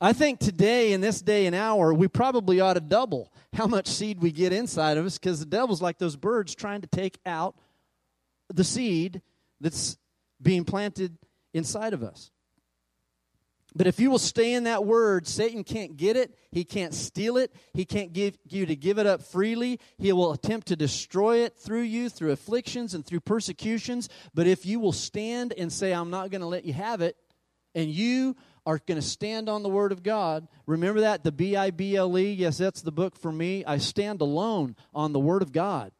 I 0.00 0.12
think 0.12 0.40
today, 0.40 0.92
in 0.92 1.00
this 1.00 1.22
day 1.22 1.46
and 1.46 1.54
hour, 1.54 1.94
we 1.94 2.08
probably 2.08 2.60
ought 2.60 2.74
to 2.74 2.80
double 2.80 3.32
how 3.52 3.66
much 3.66 3.86
seed 3.86 4.20
we 4.20 4.32
get 4.32 4.52
inside 4.52 4.98
of 4.98 5.06
us 5.06 5.18
because 5.18 5.38
the 5.38 5.46
devil's 5.46 5.80
like 5.80 5.98
those 5.98 6.16
birds 6.16 6.54
trying 6.54 6.80
to 6.80 6.88
take 6.88 7.18
out 7.24 7.54
the 8.52 8.64
seed 8.64 9.22
that's 9.60 9.96
being 10.42 10.64
planted 10.64 11.16
inside 11.54 11.92
of 11.92 12.02
us. 12.02 12.30
But 13.76 13.88
if 13.88 13.98
you 13.98 14.08
will 14.08 14.20
stay 14.20 14.54
in 14.54 14.64
that 14.64 14.84
word, 14.84 15.26
Satan 15.26 15.64
can't 15.64 15.96
get 15.96 16.16
it. 16.16 16.38
He 16.52 16.64
can't 16.64 16.94
steal 16.94 17.36
it. 17.36 17.52
He 17.72 17.84
can't 17.84 18.12
give 18.12 18.38
you 18.48 18.66
to 18.66 18.76
give 18.76 18.98
it 18.98 19.06
up 19.06 19.22
freely. 19.22 19.80
He 19.98 20.12
will 20.12 20.32
attempt 20.32 20.68
to 20.68 20.76
destroy 20.76 21.38
it 21.38 21.56
through 21.56 21.82
you, 21.82 22.08
through 22.08 22.30
afflictions 22.30 22.94
and 22.94 23.04
through 23.04 23.20
persecutions. 23.20 24.08
But 24.32 24.46
if 24.46 24.64
you 24.64 24.78
will 24.78 24.92
stand 24.92 25.52
and 25.58 25.72
say, 25.72 25.92
I'm 25.92 26.10
not 26.10 26.30
going 26.30 26.40
to 26.40 26.46
let 26.46 26.64
you 26.64 26.72
have 26.72 27.00
it, 27.00 27.16
and 27.74 27.90
you 27.90 28.36
are 28.64 28.78
going 28.78 29.00
to 29.00 29.06
stand 29.06 29.48
on 29.48 29.64
the 29.64 29.68
Word 29.68 29.90
of 29.90 30.04
God. 30.04 30.46
Remember 30.66 31.00
that? 31.00 31.24
The 31.24 31.32
B 31.32 31.56
I 31.56 31.70
B 31.70 31.96
L 31.96 32.16
E. 32.16 32.32
Yes, 32.32 32.58
that's 32.58 32.80
the 32.80 32.92
book 32.92 33.18
for 33.18 33.32
me. 33.32 33.64
I 33.64 33.78
stand 33.78 34.20
alone 34.20 34.76
on 34.94 35.12
the 35.12 35.18
Word 35.18 35.42
of 35.42 35.52
God. 35.52 35.90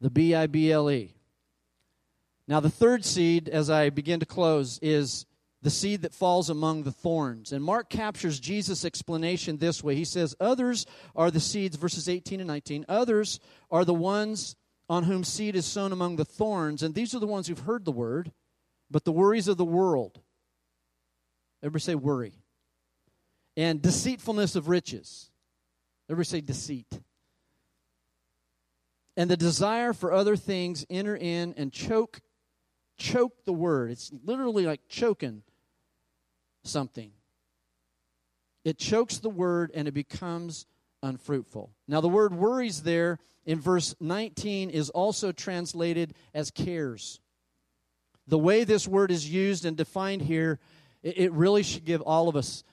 The 0.00 0.10
B 0.10 0.34
I 0.34 0.46
B 0.46 0.72
L 0.72 0.90
E. 0.90 1.14
Now, 2.48 2.60
the 2.60 2.70
third 2.70 3.04
seed, 3.04 3.50
as 3.50 3.68
I 3.68 3.90
begin 3.90 4.20
to 4.20 4.26
close, 4.26 4.78
is 4.80 5.26
the 5.62 5.70
seed 5.70 6.02
that 6.02 6.14
falls 6.14 6.50
among 6.50 6.84
the 6.84 6.92
thorns. 6.92 7.52
And 7.52 7.64
Mark 7.64 7.90
captures 7.90 8.38
Jesus' 8.38 8.84
explanation 8.84 9.58
this 9.58 9.82
way 9.82 9.94
He 9.94 10.04
says, 10.04 10.34
Others 10.40 10.86
are 11.16 11.30
the 11.30 11.40
seeds, 11.40 11.76
verses 11.76 12.08
18 12.08 12.40
and 12.40 12.48
19. 12.48 12.84
Others 12.88 13.40
are 13.70 13.84
the 13.84 13.94
ones 13.94 14.56
on 14.88 15.04
whom 15.04 15.24
seed 15.24 15.56
is 15.56 15.66
sown 15.66 15.92
among 15.92 16.16
the 16.16 16.24
thorns. 16.24 16.82
And 16.82 16.94
these 16.94 17.14
are 17.14 17.18
the 17.18 17.26
ones 17.26 17.48
who've 17.48 17.58
heard 17.58 17.84
the 17.84 17.92
word, 17.92 18.32
but 18.90 19.04
the 19.04 19.12
worries 19.12 19.48
of 19.48 19.56
the 19.56 19.64
world 19.64 20.20
Everybody 21.62 21.82
say 21.82 21.94
worry. 21.94 22.32
And 23.56 23.82
deceitfulness 23.82 24.54
of 24.54 24.68
riches. 24.68 25.30
Everybody 26.08 26.28
say 26.28 26.40
deceit. 26.40 27.00
And 29.16 29.28
the 29.28 29.36
desire 29.36 29.92
for 29.92 30.12
other 30.12 30.36
things 30.36 30.86
enter 30.88 31.16
in 31.16 31.54
and 31.56 31.72
choke 31.72 32.20
choke 32.98 33.44
the 33.44 33.52
word. 33.52 33.90
It's 33.90 34.12
literally 34.24 34.66
like 34.66 34.82
choking 34.88 35.42
something. 36.64 37.12
It 38.64 38.78
chokes 38.78 39.18
the 39.18 39.30
word 39.30 39.70
and 39.74 39.88
it 39.88 39.94
becomes 39.94 40.66
unfruitful. 41.02 41.70
Now, 41.86 42.00
the 42.00 42.08
word 42.08 42.34
worries 42.34 42.82
there 42.82 43.18
in 43.46 43.60
verse 43.60 43.94
19 44.00 44.70
is 44.70 44.90
also 44.90 45.32
translated 45.32 46.14
as 46.34 46.50
cares. 46.50 47.20
The 48.26 48.38
way 48.38 48.64
this 48.64 48.86
word 48.86 49.10
is 49.10 49.30
used 49.30 49.64
and 49.64 49.76
defined 49.76 50.22
here 50.22 50.58
it, 51.02 51.32
really 51.32 51.62
should 51.62 51.84
give 51.84 52.02
all 52.02 52.28
of 52.28 52.36
us, 52.36 52.64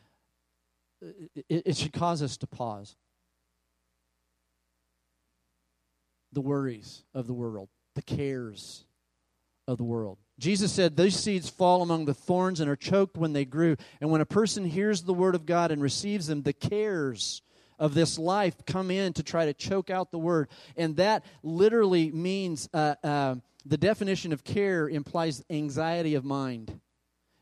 it 1.48 1.78
should 1.78 1.94
cause 1.94 2.22
us 2.22 2.38
to 2.38 2.48
pause. 2.48 2.96
The 6.34 6.42
worries 6.42 7.04
of 7.14 7.28
the 7.28 7.34
world, 7.34 7.70
the 7.94 8.02
cares 8.02 8.84
of 9.68 9.78
the 9.78 9.84
world. 9.84 10.18
Jesus 10.38 10.72
said, 10.72 10.96
These 10.96 11.18
seeds 11.18 11.50
fall 11.50 11.82
among 11.82 12.06
the 12.06 12.14
thorns 12.14 12.60
and 12.60 12.70
are 12.70 12.76
choked 12.76 13.18
when 13.18 13.34
they 13.34 13.46
grew. 13.46 13.78
And 14.02 14.12
when 14.12 14.22
a 14.22 14.26
person 14.26 14.66
hears 14.66 15.04
the 15.04 15.14
word 15.14 15.36
of 15.36 15.46
God 15.46 15.72
and 15.72 15.82
receives 15.82 16.28
them, 16.28 16.44
the 16.44 16.54
cares 16.54 17.42
of 17.80 17.94
this 17.94 18.18
life 18.18 18.56
come 18.66 18.92
in 18.92 19.14
to 19.14 19.24
try 19.24 19.46
to 19.46 19.54
choke 19.54 19.90
out 19.90 20.12
the 20.12 20.20
word. 20.20 20.50
And 20.78 20.98
that 20.98 21.26
literally 21.44 22.12
means 22.12 22.70
uh, 22.74 22.96
uh, 23.04 23.36
the 23.66 23.78
definition 23.78 24.34
of 24.34 24.44
care 24.44 24.88
implies 24.88 25.44
anxiety 25.50 26.16
of 26.16 26.24
mind. 26.24 26.80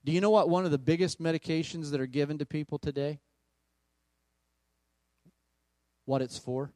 Do 0.06 0.12
you 0.12 0.22
know 0.22 0.30
what 0.30 0.50
one 0.50 0.66
of 0.66 0.72
the 0.72 0.78
biggest 0.78 1.22
medications 1.22 1.92
that 1.92 2.02
are 2.02 2.08
given 2.08 2.38
to 2.40 2.46
people 2.46 2.78
today? 2.78 3.20
What 6.06 6.22
it's 6.22 6.38
for? 6.38 6.72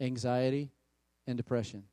Anxiety 0.00 0.70
and 1.26 1.36
depression. 1.36 1.84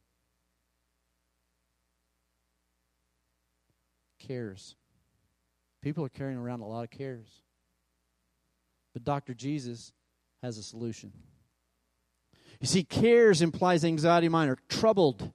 Cares. 4.28 4.76
People 5.82 6.06
are 6.06 6.10
carrying 6.10 6.38
around 6.38 6.62
a 6.62 6.66
lot 6.66 6.84
of 6.84 6.92
cares. 6.92 7.28
But 8.94 9.04
Dr. 9.04 9.34
Jesus 9.34 9.92
has 10.42 10.58
a 10.58 10.64
solution. 10.64 11.12
You 12.60 12.68
see, 12.68 12.84
cares 12.84 13.42
implies 13.42 13.84
anxiety 13.84 14.30
mind, 14.30 14.50
are 14.50 14.60
troubled 14.70 15.32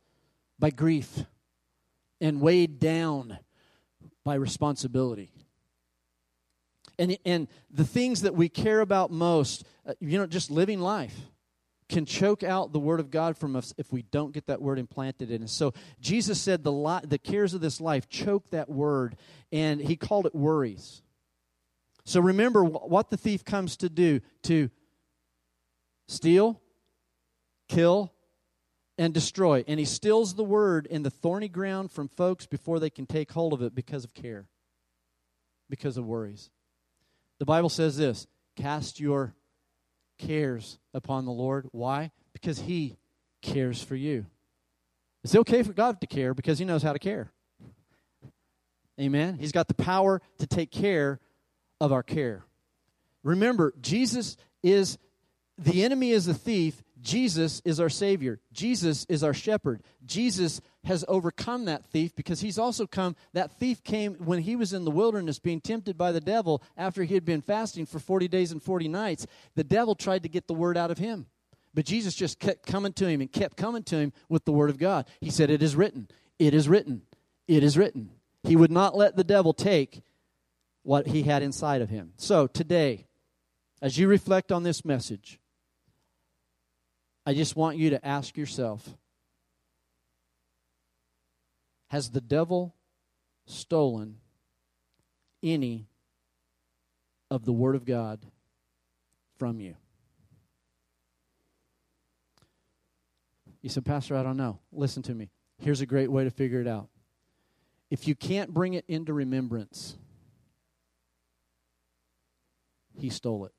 by 0.58 0.70
grief 0.70 1.24
and 2.20 2.40
weighed 2.40 2.78
down 2.78 3.38
by 4.24 4.34
responsibility. 4.34 5.30
And, 6.98 7.16
and 7.24 7.48
the 7.70 7.84
things 7.84 8.22
that 8.22 8.34
we 8.34 8.48
care 8.48 8.80
about 8.80 9.10
most, 9.10 9.64
uh, 9.86 9.94
you 10.00 10.18
know, 10.18 10.26
just 10.26 10.50
living 10.50 10.80
life, 10.80 11.16
can 11.88 12.04
choke 12.04 12.42
out 12.42 12.72
the 12.72 12.78
word 12.78 13.00
of 13.00 13.10
God 13.10 13.36
from 13.36 13.56
us 13.56 13.72
if 13.78 13.92
we 13.92 14.02
don't 14.02 14.32
get 14.32 14.46
that 14.46 14.60
word 14.60 14.78
implanted 14.78 15.30
in 15.30 15.42
us. 15.42 15.52
So 15.52 15.72
Jesus 16.00 16.40
said 16.40 16.62
the, 16.62 16.72
li- 16.72 17.00
the 17.04 17.18
cares 17.18 17.54
of 17.54 17.60
this 17.60 17.80
life 17.80 18.08
choke 18.08 18.50
that 18.50 18.68
word, 18.68 19.16
and 19.50 19.80
he 19.80 19.96
called 19.96 20.26
it 20.26 20.34
worries. 20.34 21.02
So 22.04 22.20
remember 22.20 22.64
what 22.64 23.10
the 23.10 23.16
thief 23.16 23.44
comes 23.44 23.76
to 23.78 23.88
do 23.88 24.20
to 24.44 24.70
steal, 26.08 26.60
kill, 27.68 28.12
and 28.96 29.14
destroy. 29.14 29.64
And 29.68 29.78
he 29.78 29.86
stills 29.86 30.34
the 30.34 30.44
word 30.44 30.86
in 30.86 31.02
the 31.02 31.10
thorny 31.10 31.48
ground 31.48 31.92
from 31.92 32.08
folks 32.08 32.46
before 32.46 32.80
they 32.80 32.90
can 32.90 33.06
take 33.06 33.32
hold 33.32 33.52
of 33.52 33.62
it 33.62 33.74
because 33.74 34.04
of 34.04 34.12
care, 34.12 34.48
because 35.70 35.96
of 35.96 36.04
worries. 36.04 36.50
The 37.38 37.44
Bible 37.44 37.68
says 37.68 37.96
this 37.96 38.26
cast 38.56 38.98
your 38.98 39.34
cares 40.18 40.78
upon 40.92 41.24
the 41.24 41.32
Lord. 41.32 41.68
Why? 41.72 42.10
Because 42.32 42.58
he 42.58 42.96
cares 43.40 43.82
for 43.82 43.96
you. 43.96 44.26
It's 45.24 45.34
okay 45.34 45.62
for 45.62 45.72
God 45.72 46.00
to 46.00 46.06
care 46.06 46.34
because 46.34 46.58
he 46.58 46.64
knows 46.64 46.82
how 46.82 46.92
to 46.92 46.98
care. 46.98 47.32
Amen. 49.00 49.36
He's 49.38 49.52
got 49.52 49.68
the 49.68 49.74
power 49.74 50.20
to 50.38 50.46
take 50.46 50.70
care 50.70 51.20
of 51.80 51.92
our 51.92 52.02
care. 52.02 52.44
Remember, 53.22 53.72
Jesus 53.80 54.36
is 54.62 54.98
the 55.56 55.82
enemy 55.82 56.10
is 56.12 56.28
a 56.28 56.34
thief. 56.34 56.82
Jesus 57.00 57.62
is 57.64 57.80
our 57.80 57.88
Savior. 57.88 58.40
Jesus 58.52 59.06
is 59.08 59.22
our 59.22 59.34
shepherd. 59.34 59.82
Jesus 60.04 60.60
has 60.88 61.04
overcome 61.06 61.66
that 61.66 61.84
thief 61.86 62.16
because 62.16 62.40
he's 62.40 62.58
also 62.58 62.86
come. 62.86 63.14
That 63.34 63.52
thief 63.52 63.84
came 63.84 64.14
when 64.14 64.40
he 64.40 64.56
was 64.56 64.72
in 64.72 64.84
the 64.84 64.90
wilderness 64.90 65.38
being 65.38 65.60
tempted 65.60 65.96
by 65.96 66.12
the 66.12 66.20
devil 66.20 66.62
after 66.76 67.04
he 67.04 67.14
had 67.14 67.24
been 67.24 67.42
fasting 67.42 67.86
for 67.86 67.98
40 67.98 68.26
days 68.26 68.52
and 68.52 68.62
40 68.62 68.88
nights. 68.88 69.26
The 69.54 69.64
devil 69.64 69.94
tried 69.94 70.22
to 70.24 70.28
get 70.28 70.48
the 70.48 70.54
word 70.54 70.76
out 70.76 70.90
of 70.90 70.98
him. 70.98 71.26
But 71.74 71.84
Jesus 71.84 72.14
just 72.14 72.40
kept 72.40 72.66
coming 72.66 72.94
to 72.94 73.06
him 73.06 73.20
and 73.20 73.30
kept 73.30 73.56
coming 73.56 73.82
to 73.84 73.96
him 73.96 74.12
with 74.28 74.44
the 74.44 74.52
word 74.52 74.70
of 74.70 74.78
God. 74.78 75.06
He 75.20 75.30
said, 75.30 75.50
It 75.50 75.62
is 75.62 75.76
written, 75.76 76.08
it 76.38 76.54
is 76.54 76.68
written, 76.68 77.02
it 77.46 77.62
is 77.62 77.76
written. 77.76 78.10
He 78.42 78.56
would 78.56 78.72
not 78.72 78.96
let 78.96 79.14
the 79.14 79.24
devil 79.24 79.52
take 79.52 80.02
what 80.82 81.08
he 81.08 81.22
had 81.22 81.42
inside 81.42 81.82
of 81.82 81.90
him. 81.90 82.14
So 82.16 82.46
today, 82.46 83.06
as 83.82 83.98
you 83.98 84.08
reflect 84.08 84.50
on 84.50 84.62
this 84.62 84.84
message, 84.84 85.38
I 87.26 87.34
just 87.34 87.56
want 87.56 87.76
you 87.76 87.90
to 87.90 88.04
ask 88.04 88.38
yourself 88.38 88.96
Has 91.88 92.10
the 92.10 92.20
devil 92.20 92.74
stolen 93.46 94.18
any 95.42 95.88
of 97.30 97.44
the 97.44 97.52
Word 97.52 97.76
of 97.76 97.84
God 97.84 98.20
from 99.38 99.60
you? 99.60 99.74
You 103.62 103.68
said, 103.68 103.84
Pastor, 103.84 104.16
I 104.16 104.22
don't 104.22 104.36
know. 104.36 104.60
Listen 104.72 105.02
to 105.04 105.14
me. 105.14 105.30
Here's 105.58 105.80
a 105.80 105.86
great 105.86 106.10
way 106.10 106.24
to 106.24 106.30
figure 106.30 106.60
it 106.60 106.68
out. 106.68 106.88
If 107.90 108.06
you 108.06 108.14
can't 108.14 108.52
bring 108.52 108.74
it 108.74 108.84
into 108.86 109.12
remembrance, 109.12 109.96
he 112.98 113.08
stole 113.08 113.46
it. 113.46 113.52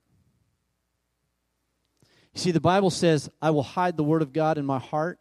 You 2.33 2.39
see, 2.39 2.51
the 2.51 2.61
Bible 2.61 2.91
says, 2.91 3.29
I 3.41 3.49
will 3.49 3.63
hide 3.63 3.97
the 3.97 4.03
word 4.03 4.21
of 4.21 4.31
God 4.31 4.57
in 4.57 4.65
my 4.65 4.79
heart. 4.79 5.19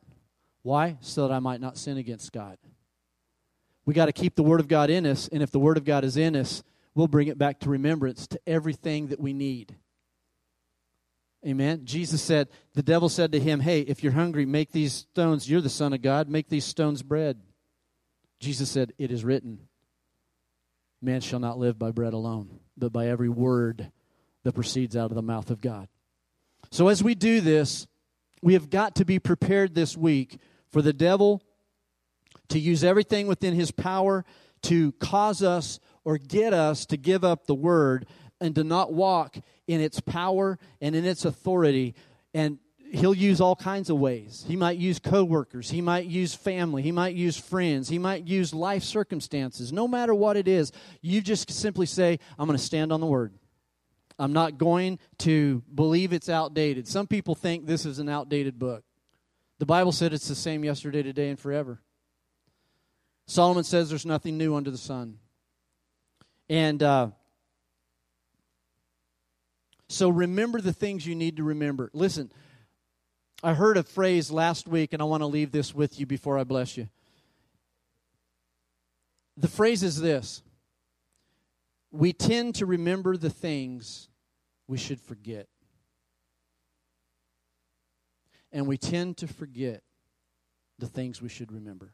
Why? 0.63 0.99
So 1.01 1.27
that 1.27 1.35
I 1.35 1.39
might 1.39 1.61
not 1.61 1.79
sin 1.79 1.97
against 1.97 2.33
God. 2.33 2.59
We 3.89 3.95
got 3.95 4.05
to 4.05 4.13
keep 4.13 4.35
the 4.35 4.43
word 4.43 4.61
of 4.61 4.69
God 4.69 4.91
in 4.91 5.07
us, 5.07 5.31
and 5.33 5.43
if 5.43 5.51
the 5.51 5.59
word 5.59 5.79
of 5.79 5.85
God 5.87 6.05
is 6.05 6.19
in 6.19 6.37
us, 6.37 6.63
we'll 6.95 7.09
bring 7.09 7.29
it 7.29 7.39
back 7.39 7.61
to 7.61 7.71
remembrance 7.71 8.27
to 8.27 8.41
everything 8.47 9.07
that 9.07 9.19
we 9.19 9.33
need. 9.33 9.77
Amen. 11.47 11.87
Jesus 11.87 12.21
said, 12.21 12.51
the 12.75 12.83
devil 12.83 13.09
said 13.09 13.33
to 13.33 13.41
him, 13.41 13.61
Hey, 13.61 13.81
if 13.81 14.03
you're 14.03 14.13
hungry, 14.13 14.45
make 14.45 14.73
these 14.73 14.93
stones, 14.93 15.49
you're 15.49 15.63
the 15.63 15.71
Son 15.71 15.95
of 15.95 16.03
God, 16.03 16.29
make 16.29 16.51
these 16.51 16.67
stones 16.67 17.03
bread. 17.03 17.41
Jesus 18.41 18.71
said, 18.71 18.93
It 18.99 19.11
is 19.11 19.25
written, 19.25 19.61
Man 21.01 21.23
shall 21.23 21.41
not 21.41 21.59
live 21.59 21.79
by 21.79 21.91
bread 21.91 22.13
alone, 22.13 22.61
but 22.77 22.93
by 22.93 23.07
every 23.07 23.31
word 23.31 23.91
that 24.45 24.53
proceeds 24.53 24.99
out 24.99 25.11
of 25.11 25.15
the 25.15 25.23
mouth 25.23 25.49
of 25.49 25.63
God. 25.63 25.89
So 26.71 26.89
as 26.89 27.03
we 27.03 27.15
do 27.15 27.41
this, 27.41 27.87
we 28.43 28.53
have 28.53 28.69
got 28.69 28.97
to 28.97 29.07
be 29.07 29.19
prepared 29.19 29.75
this 29.75 29.97
week 29.97 30.37
for 30.71 30.83
the 30.83 30.93
devil 30.93 31.43
to 32.49 32.59
use 32.59 32.85
everything 32.85 33.27
within 33.27 33.55
his 33.55 33.71
power 33.71 34.25
to 34.63 34.93
cause 34.93 35.43
us 35.43 35.81
or 36.05 36.19
get 36.19 36.53
us 36.53 36.87
to 36.87 36.97
give 36.97 37.25
up 37.25 37.47
the 37.47 37.55
word 37.55 38.07
and 38.41 38.55
to 38.55 38.65
not 38.65 38.93
walk 38.93 39.37
in 39.67 39.81
its 39.81 40.01
power 40.01 40.59
and 40.81 40.95
in 40.95 41.05
its 41.05 41.25
authority. 41.25 41.95
And 42.33 42.59
he'll 42.93 43.15
use 43.15 43.41
all 43.41 43.57
kinds 43.57 43.91
of 43.91 43.99
ways. 43.99 44.45
He 44.47 44.57
might 44.57 44.79
use 44.79 44.99
coworkers, 44.99 45.71
he 45.71 45.81
might 45.81 46.07
use 46.07 46.35
family, 46.35 46.83
he 46.83 46.93
might 46.93 47.15
use 47.15 47.37
friends, 47.37 47.89
he 47.89 47.99
might 47.99 48.27
use 48.27 48.55
life 48.55 48.83
circumstances. 48.83 49.73
No 49.73 49.87
matter 49.87 50.15
what 50.15 50.37
it 50.37 50.49
is, 50.49 50.73
you 51.03 51.21
just 51.21 51.51
simply 51.51 51.87
say, 51.87 52.19
I'm 52.39 52.47
going 52.47 52.59
to 52.59 52.65
stand 52.65 52.93
on 52.93 53.01
the 53.01 53.07
word. 53.07 53.35
I'm 54.19 54.33
not 54.33 54.59
going 54.59 54.99
to 55.19 55.63
believe 55.73 56.13
it's 56.13 56.29
outdated. 56.29 56.89
Some 56.89 57.07
people 57.07 57.37
think 57.37 57.67
this 57.67 57.87
is 57.87 58.01
an 58.01 58.09
outdated 58.09 58.59
book. 58.59 58.83
The 59.59 59.67
Bible 59.67 59.93
said 59.93 60.13
it's 60.13 60.29
the 60.29 60.35
same 60.35 60.65
yesterday, 60.65 61.03
today, 61.03 61.31
and 61.31 61.39
forever. 61.39 61.81
Solomon 63.29 63.63
says 63.63 63.91
there's 63.91 64.07
nothing 64.07 64.39
new 64.39 64.57
under 64.57 64.71
the 64.71 64.79
sun. 64.79 65.19
And 66.49 66.83
uh, 66.83 67.09
so 69.91 70.09
remember 70.09 70.63
the 70.63 70.73
things 70.73 71.07
you 71.07 71.15
need 71.15 71.37
to 71.37 71.45
remember. 71.45 71.91
Listen, 71.93 72.33
I 73.43 73.53
heard 73.53 73.77
a 73.77 73.83
phrase 73.83 74.31
last 74.31 74.67
week, 74.67 74.95
and 74.95 75.03
I 75.03 75.05
want 75.05 75.21
to 75.21 75.27
leave 75.27 75.53
this 75.53 75.75
with 75.75 76.01
you 76.01 76.07
before 76.07 76.39
I 76.39 76.45
bless 76.45 76.79
you. 76.79 76.89
The 79.37 79.47
phrase 79.47 79.83
is 79.83 80.01
this 80.01 80.43
We 81.93 82.15
tend 82.15 82.55
to 82.57 82.67
remember 82.67 83.19
the 83.19 83.31
things 83.31 84.09
we 84.67 84.79
should 84.79 85.03
forget. 85.03 85.49
And 88.53 88.67
we 88.67 88.79
tend 88.79 89.19
to 89.19 89.27
forget 89.27 89.83
the 90.79 90.87
things 90.87 91.21
we 91.21 91.29
should 91.29 91.53
remember. 91.53 91.93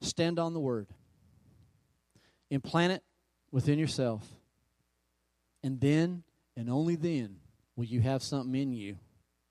Stand 0.00 0.38
on 0.38 0.54
the 0.54 0.60
word. 0.60 0.88
Implant 2.50 2.92
it 2.92 3.02
within 3.52 3.78
yourself 3.78 4.26
and 5.62 5.80
then, 5.80 6.22
and 6.56 6.70
only 6.70 6.96
then, 6.96 7.36
will 7.76 7.84
you 7.84 8.00
have 8.00 8.22
something 8.22 8.54
in 8.54 8.72
you 8.72 8.96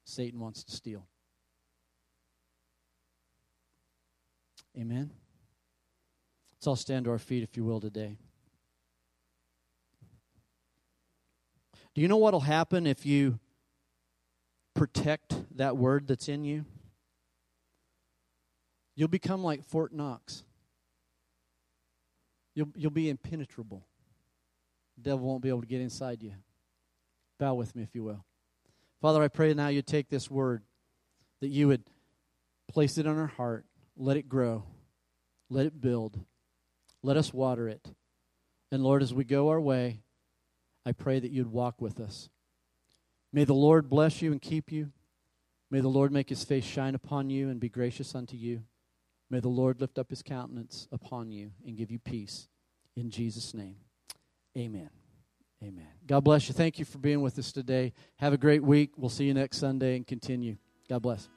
Satan 0.09 0.39
wants 0.39 0.63
to 0.63 0.71
steal. 0.71 1.05
Amen. 4.77 5.11
Let's 6.55 6.67
all 6.67 6.75
stand 6.75 7.05
to 7.05 7.11
our 7.11 7.19
feet, 7.19 7.43
if 7.43 7.55
you 7.55 7.63
will, 7.63 7.79
today. 7.79 8.17
Do 11.93 12.01
you 12.01 12.07
know 12.07 12.17
what 12.17 12.33
will 12.33 12.39
happen 12.41 12.87
if 12.87 13.05
you 13.05 13.39
protect 14.73 15.35
that 15.55 15.77
word 15.77 16.07
that's 16.07 16.27
in 16.27 16.43
you? 16.43 16.65
You'll 18.99 19.07
become 19.07 19.45
like 19.45 19.63
Fort 19.63 19.93
Knox. 19.93 20.43
You'll, 22.53 22.67
you'll 22.75 22.91
be 22.91 23.09
impenetrable. 23.09 23.85
The 24.97 25.03
devil 25.03 25.25
won't 25.25 25.41
be 25.41 25.47
able 25.47 25.61
to 25.61 25.67
get 25.67 25.79
inside 25.79 26.21
you. 26.21 26.33
Bow 27.39 27.53
with 27.53 27.77
me, 27.77 27.83
if 27.83 27.95
you 27.95 28.03
will. 28.03 28.25
Father, 29.01 29.23
I 29.23 29.29
pray 29.29 29.53
now 29.53 29.69
you 29.69 29.81
take 29.81 30.09
this 30.09 30.29
word, 30.29 30.63
that 31.39 31.47
you 31.47 31.69
would 31.69 31.83
place 32.69 32.97
it 32.97 33.07
on 33.07 33.17
our 33.17 33.27
heart, 33.27 33.63
let 33.95 34.17
it 34.17 34.27
grow, 34.27 34.65
let 35.49 35.65
it 35.65 35.79
build, 35.79 36.19
let 37.01 37.15
us 37.15 37.33
water 37.33 37.69
it. 37.69 37.93
And 38.69 38.83
Lord, 38.83 39.01
as 39.01 39.13
we 39.13 39.23
go 39.23 39.47
our 39.47 39.61
way, 39.61 40.01
I 40.85 40.91
pray 40.91 41.21
that 41.21 41.31
you'd 41.31 41.53
walk 41.53 41.79
with 41.79 42.01
us. 42.01 42.27
May 43.31 43.45
the 43.45 43.53
Lord 43.53 43.89
bless 43.89 44.21
you 44.21 44.33
and 44.33 44.41
keep 44.41 44.73
you. 44.73 44.91
May 45.71 45.79
the 45.79 45.87
Lord 45.87 46.11
make 46.11 46.27
his 46.27 46.43
face 46.43 46.65
shine 46.65 46.95
upon 46.95 47.29
you 47.29 47.47
and 47.47 47.61
be 47.61 47.69
gracious 47.69 48.13
unto 48.13 48.35
you. 48.35 48.63
May 49.29 49.39
the 49.39 49.49
Lord 49.49 49.79
lift 49.79 49.99
up 49.99 50.09
his 50.09 50.21
countenance 50.23 50.87
upon 50.91 51.31
you 51.31 51.51
and 51.65 51.77
give 51.77 51.91
you 51.91 51.99
peace. 51.99 52.47
In 52.95 53.09
Jesus' 53.09 53.53
name. 53.53 53.75
Amen. 54.57 54.89
Amen. 55.63 55.87
God 56.07 56.21
bless 56.21 56.47
you. 56.47 56.53
Thank 56.53 56.79
you 56.79 56.85
for 56.85 56.97
being 56.97 57.21
with 57.21 57.37
us 57.37 57.51
today. 57.51 57.93
Have 58.17 58.33
a 58.33 58.37
great 58.37 58.63
week. 58.63 58.91
We'll 58.97 59.09
see 59.09 59.25
you 59.25 59.33
next 59.33 59.57
Sunday 59.57 59.95
and 59.97 60.07
continue. 60.07 60.57
God 60.87 61.01
bless. 61.01 61.29